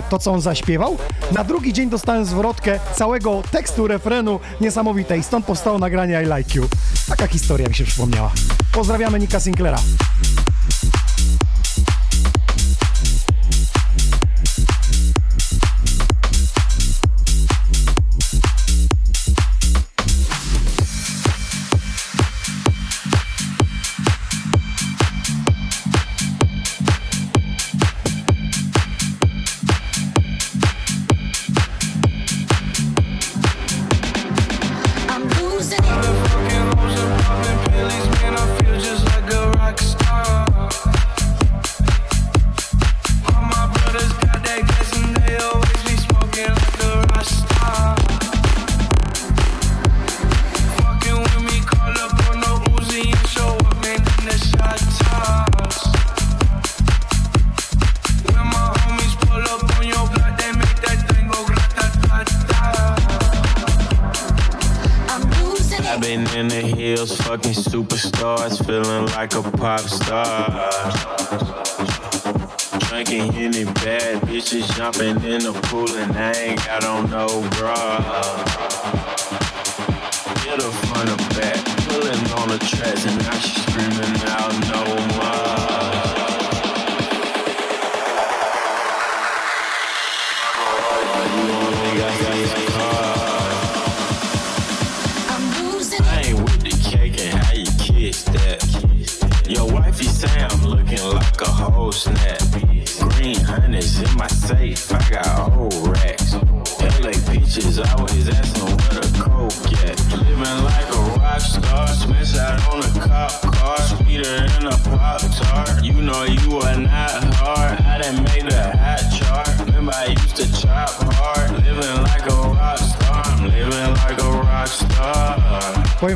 [0.10, 0.98] to, co on zaśpiewał.
[1.32, 5.24] Na drugi dzień dostałem zwrotkę całego tekstu, refrenu niesamowitej.
[5.24, 6.68] Stąd powstało nagranie I Like You.
[7.08, 8.32] Taka historia mi się przypomniała.
[8.72, 9.80] Pozdrawiamy Nika Sinclaira.
[69.60, 70.70] Pop star.
[72.80, 75.54] Drinking any bad bitches, jumping in the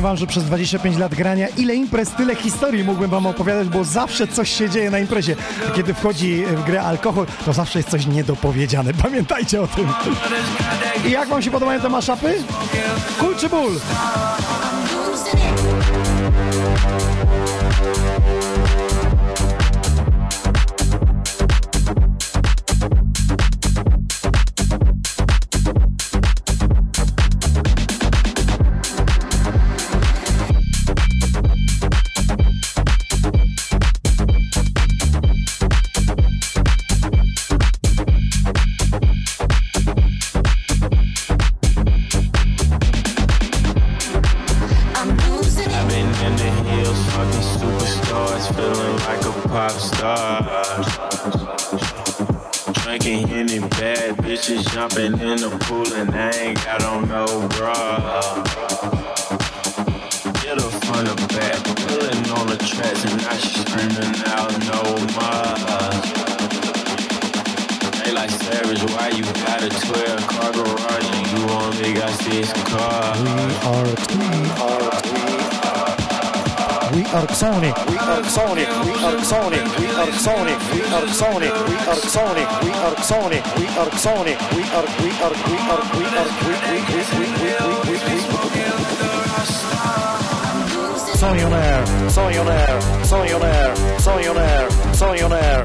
[0.04, 4.26] wam, że przez 25 lat grania ile imprez, tyle historii mógłbym wam opowiadać, bo zawsze
[4.26, 5.36] coś się dzieje na imprezie.
[5.76, 8.94] Kiedy wchodzi w grę alkohol, to zawsze jest coś niedopowiedziane.
[9.02, 9.88] Pamiętajcie o tym.
[11.06, 12.34] I jak wam się podobają te maszapy?
[13.18, 13.80] Kul czy ból?
[47.64, 50.42] Superstars, feeling like a pop star.
[52.82, 57.74] Drinking any bad bitches, jumping in the pool, and I ain't got on no bra.
[60.42, 64.80] Hit her from the back, pulling on the tracks, and she screaming out no
[65.16, 65.54] more.
[68.04, 72.52] They like savage, why you got a 12 car garage and you only got six
[72.64, 73.20] cars?
[73.20, 73.28] We
[73.72, 74.83] are Sony.
[76.94, 77.74] We are Sony.
[77.90, 78.62] We are Sony.
[78.86, 79.58] We are Sony.
[79.80, 80.54] We are Sony.
[80.70, 81.50] We are Sony.
[81.66, 81.90] We are
[83.02, 83.42] Sony.
[83.58, 84.38] We are Sony.
[84.54, 86.52] We are we are we are we are we we
[87.10, 87.50] we we
[87.84, 88.18] we we
[91.18, 91.82] Sony on air.
[92.10, 92.78] Sony on air.
[93.10, 93.74] Sony on air.
[94.94, 95.64] Sony on air.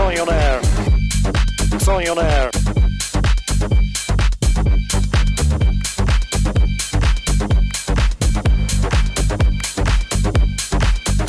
[0.00, 0.69] Sony
[1.98, 2.50] millionaire.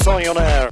[0.05, 0.70] Millionaire.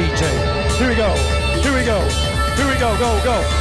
[0.00, 1.14] Here we go,
[1.60, 2.00] here we go,
[2.56, 3.60] here we go, go, go.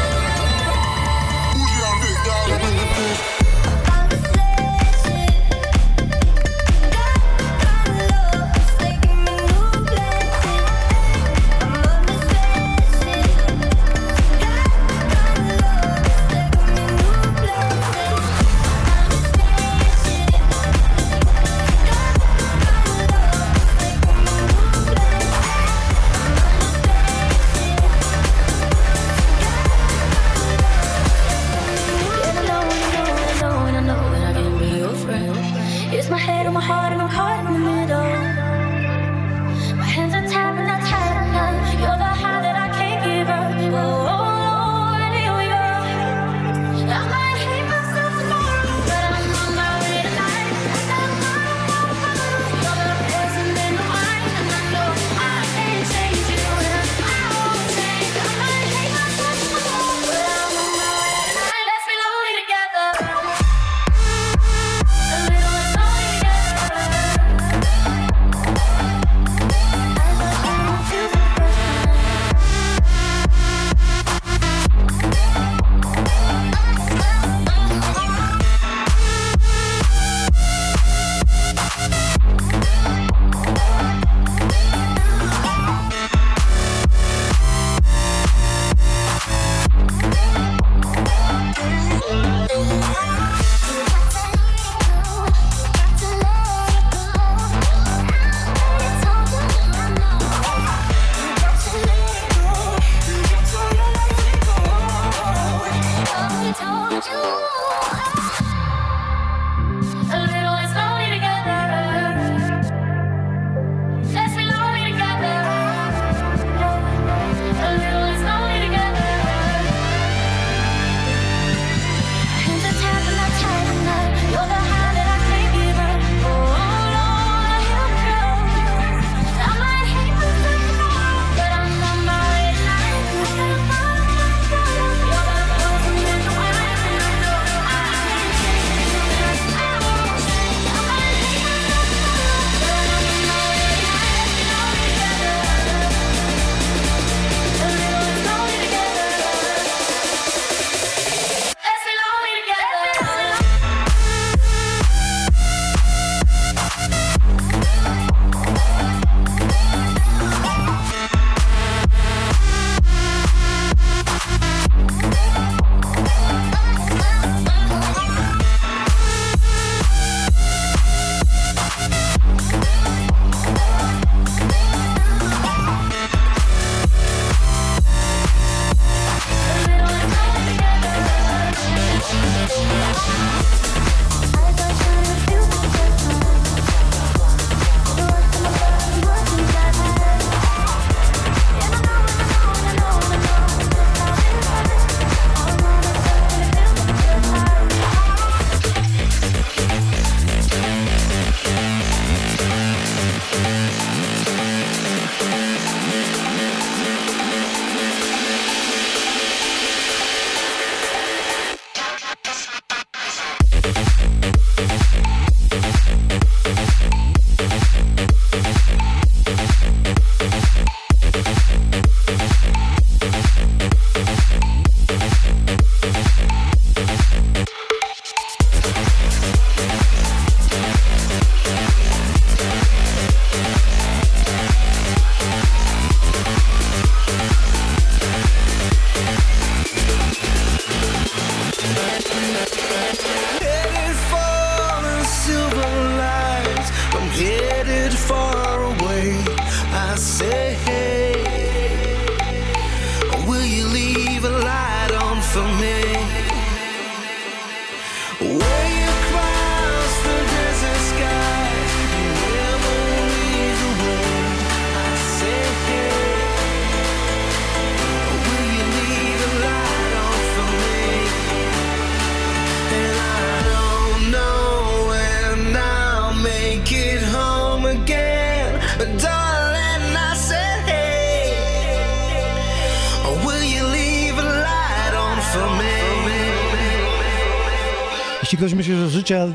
[288.39, 289.27] Ktoś myśli, że życie,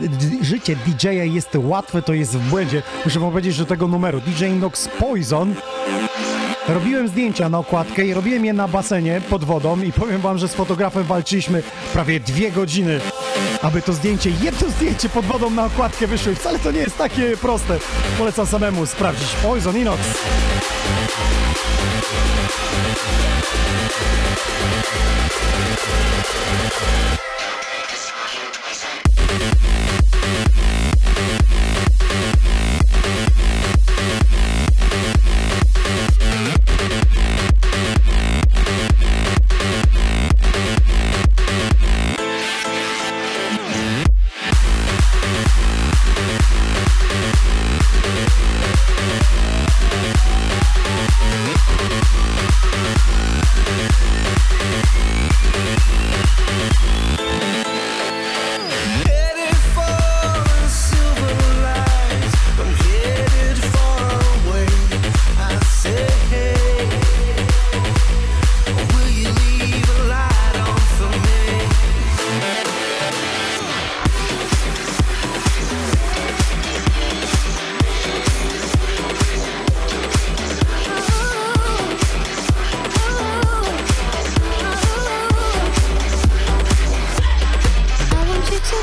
[0.42, 2.82] życie DJ-a jest łatwe, to jest w błędzie.
[3.04, 5.54] Muszę wam powiedzieć, że tego numeru DJ Nox Poison
[6.68, 10.48] Robiłem zdjęcia na okładkę i robiłem je na basenie pod wodą i powiem wam, że
[10.48, 11.62] z fotografem walczyliśmy
[11.92, 13.00] prawie dwie godziny,
[13.62, 16.32] aby to zdjęcie, jedno zdjęcie pod wodą na okładkę wyszło.
[16.32, 17.78] I Wcale to nie jest takie proste.
[18.18, 19.28] Polecam samemu sprawdzić.
[19.42, 20.00] Poison Inox.
[26.54, 27.33] Headed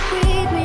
[0.02, 0.61] want you to breathe me.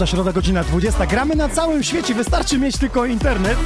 [0.00, 1.06] Każda środa, godzina 20.
[1.06, 3.58] Gramy na całym świecie, wystarczy mieć tylko internet.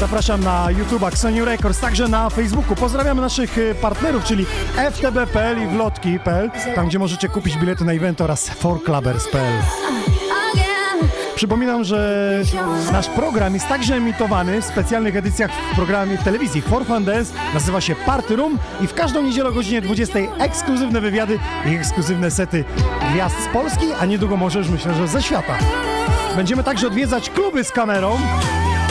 [0.00, 2.76] Zapraszam na YouTube'a Sony Records, także na Facebooku.
[2.76, 4.46] Pozdrawiamy naszych y, partnerów, czyli
[4.76, 9.62] ftb.pl i wlotki.pl, tam gdzie możecie kupić bilety na event oraz forclubbers.pl.
[11.36, 12.42] Przypominam, że
[12.92, 17.34] nasz program jest także emitowany w specjalnych edycjach w programie w telewizji For Fun Dance.
[17.54, 22.30] Nazywa się Party Room i w każdą niedzielę o godzinie 20 ekskluzywne wywiady i ekskluzywne
[22.30, 22.64] sety
[23.12, 25.58] gwiazd z Polski, a niedługo może już myślę, że ze świata.
[26.36, 28.18] Będziemy także odwiedzać kluby z kamerą.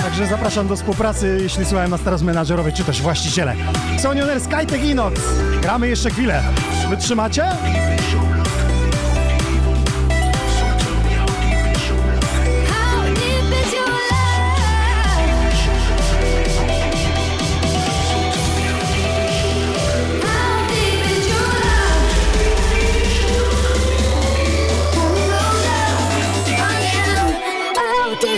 [0.03, 3.55] Także zapraszam do współpracy, jeśli słuchają nas teraz menadżerowie czy też właściciele.
[3.99, 5.21] Sonioner Skytech Inox.
[5.61, 6.43] Gramy jeszcze chwilę.
[6.89, 7.45] Wytrzymacie?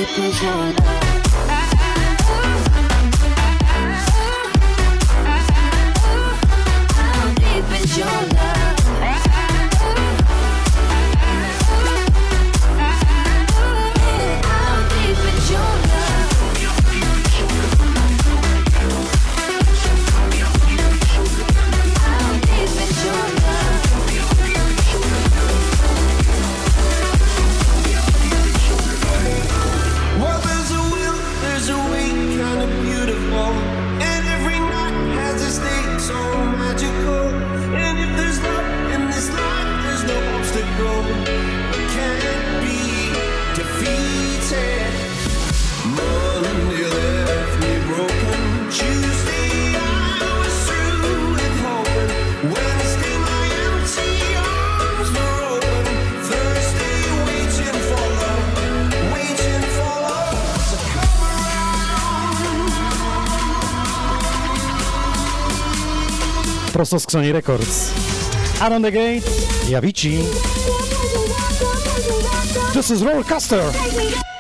[0.08, 1.07] because you're
[66.78, 67.92] prosto z Sony Records.
[68.82, 69.30] The Gate
[69.70, 70.24] i Avicii.
[72.74, 73.74] This is Rollercoaster.
[73.96, 74.37] We're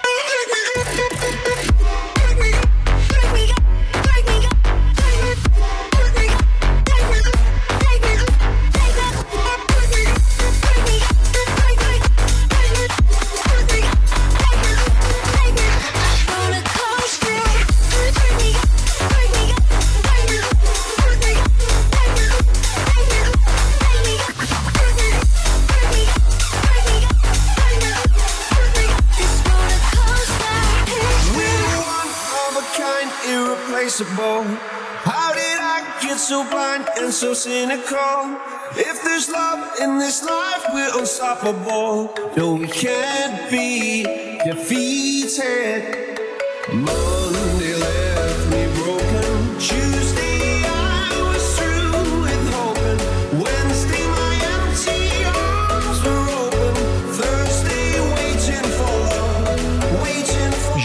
[37.18, 38.38] so cynical?
[38.76, 42.14] If there's love in this life, we're unstoppable.
[42.38, 44.04] No, we can't be
[44.46, 46.20] defeated.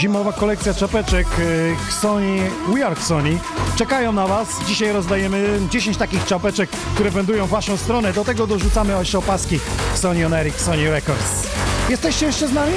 [0.03, 3.39] Zimowa kolekcja czapeczek y, Sony, We Are Sony
[3.77, 4.49] czekają na Was.
[4.67, 8.13] Dzisiaj rozdajemy 10 takich czapeczek, które wędują w Waszą stronę.
[8.13, 9.59] Do tego dorzucamy jeszcze opaski
[9.95, 11.47] Sony On Eric, Sony Records.
[11.89, 12.73] Jesteście jeszcze z nami?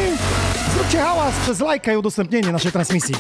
[0.76, 3.16] Zróbcie hałas przez lajka i udostępnienie naszej transmisji.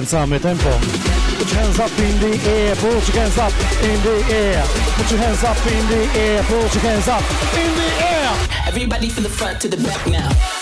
[0.00, 0.70] Odkręcamy tempo.
[1.38, 3.52] Put your hands up in the air, put your hands up
[3.82, 4.64] in the air.
[4.96, 7.22] Put your hands up in the air, put your hands up
[7.54, 8.30] in the air.
[8.66, 10.59] Everybody from the front to the back now.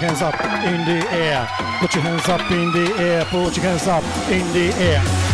[0.00, 1.48] Your hands up in the air.
[1.80, 5.25] Put your hands up in the air, put your hands up in the air.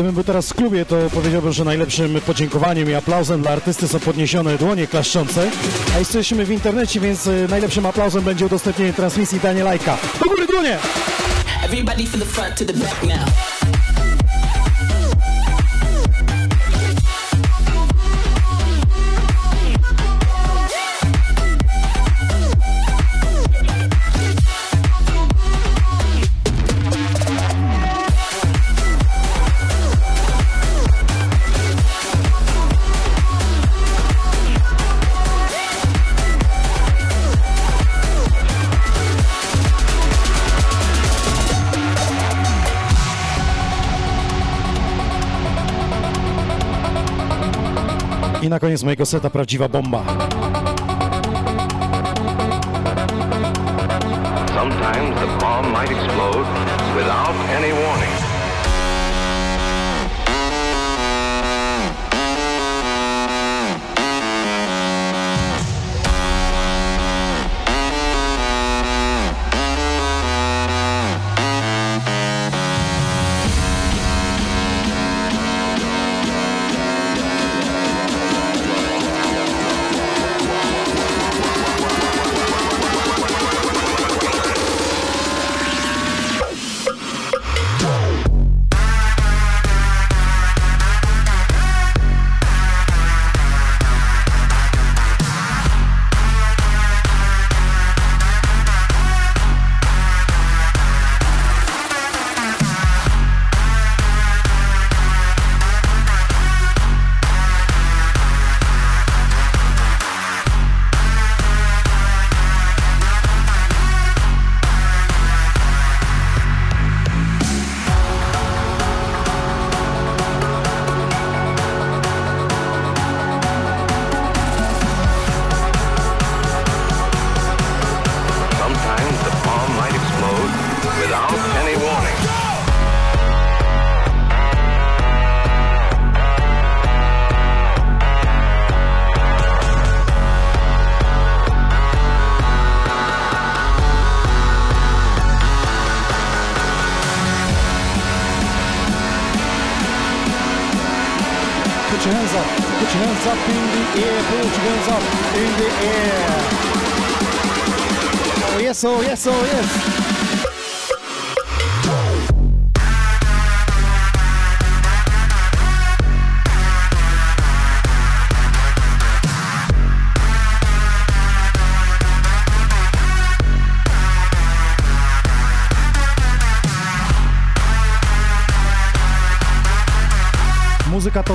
[0.00, 4.00] Gdybym był teraz w klubie, to powiedziałbym, że najlepszym podziękowaniem i aplauzem dla artysty są
[4.00, 5.50] podniesione dłonie klaszczące.
[5.94, 9.98] A jesteśmy w internecie, więc y, najlepszym aplauzem będzie udostępnienie transmisji Danie Lajka.
[10.20, 10.78] Do góry dłonie!
[11.64, 13.49] Everybody from the front to the back now.
[48.50, 50.02] Na koniec mojego seta prawdziwa bomba.
[54.54, 56.46] Sometimes the bomb might explode
[56.96, 57.79] without any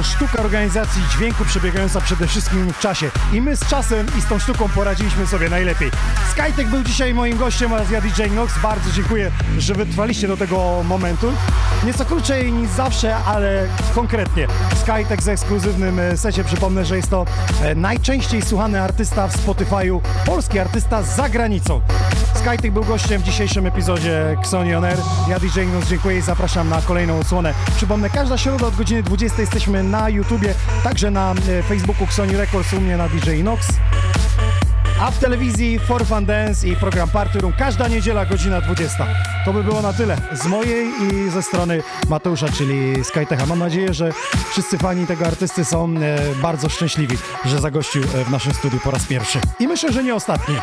[0.06, 3.12] sztuka organizacji dźwięku przebiegająca przede wszystkim w czasie.
[3.34, 5.92] I my z czasem i z tą sztuką poradziliśmy sobie najlepiej.
[6.32, 8.54] Skytek był dzisiaj moim gościem oraz ja DJ Nox.
[8.64, 11.34] Bardzo dziękuję, że wytrwaliście do tego momentu.
[11.84, 14.48] Nieco krócej niż zawsze, ale konkretnie.
[14.82, 16.44] Skytek z ekskluzywnym e, secie.
[16.44, 17.26] Przypomnę, że jest to
[17.62, 21.82] e, najczęściej słuchany artysta w Spotify'u, polski artysta za granicą.
[22.46, 24.98] Skytek był gościem w dzisiejszym epizodzie Xoni On Air.
[25.30, 27.54] Ja DJ Nox dziękuję i zapraszam na kolejną odsłonę.
[27.76, 30.54] Przypomnę, każda środa od godziny 20 jesteśmy na YouTubie,
[30.84, 33.68] także na e, Facebooku Xoni Records, u mnie na DJ Nox.
[35.02, 39.08] A w telewizji For Fun Dance i program Party Room każda niedziela godzina 20.
[39.46, 43.46] To by było na tyle z mojej i ze strony Mateusza, czyli Skytecha.
[43.46, 44.12] Mam nadzieję, że
[44.50, 48.92] wszyscy fani tego artysty są e, bardzo szczęśliwi, że zagościł e, w naszym studiu po
[48.92, 49.40] raz pierwszy.
[49.60, 50.56] I myślę, że nie ostatni.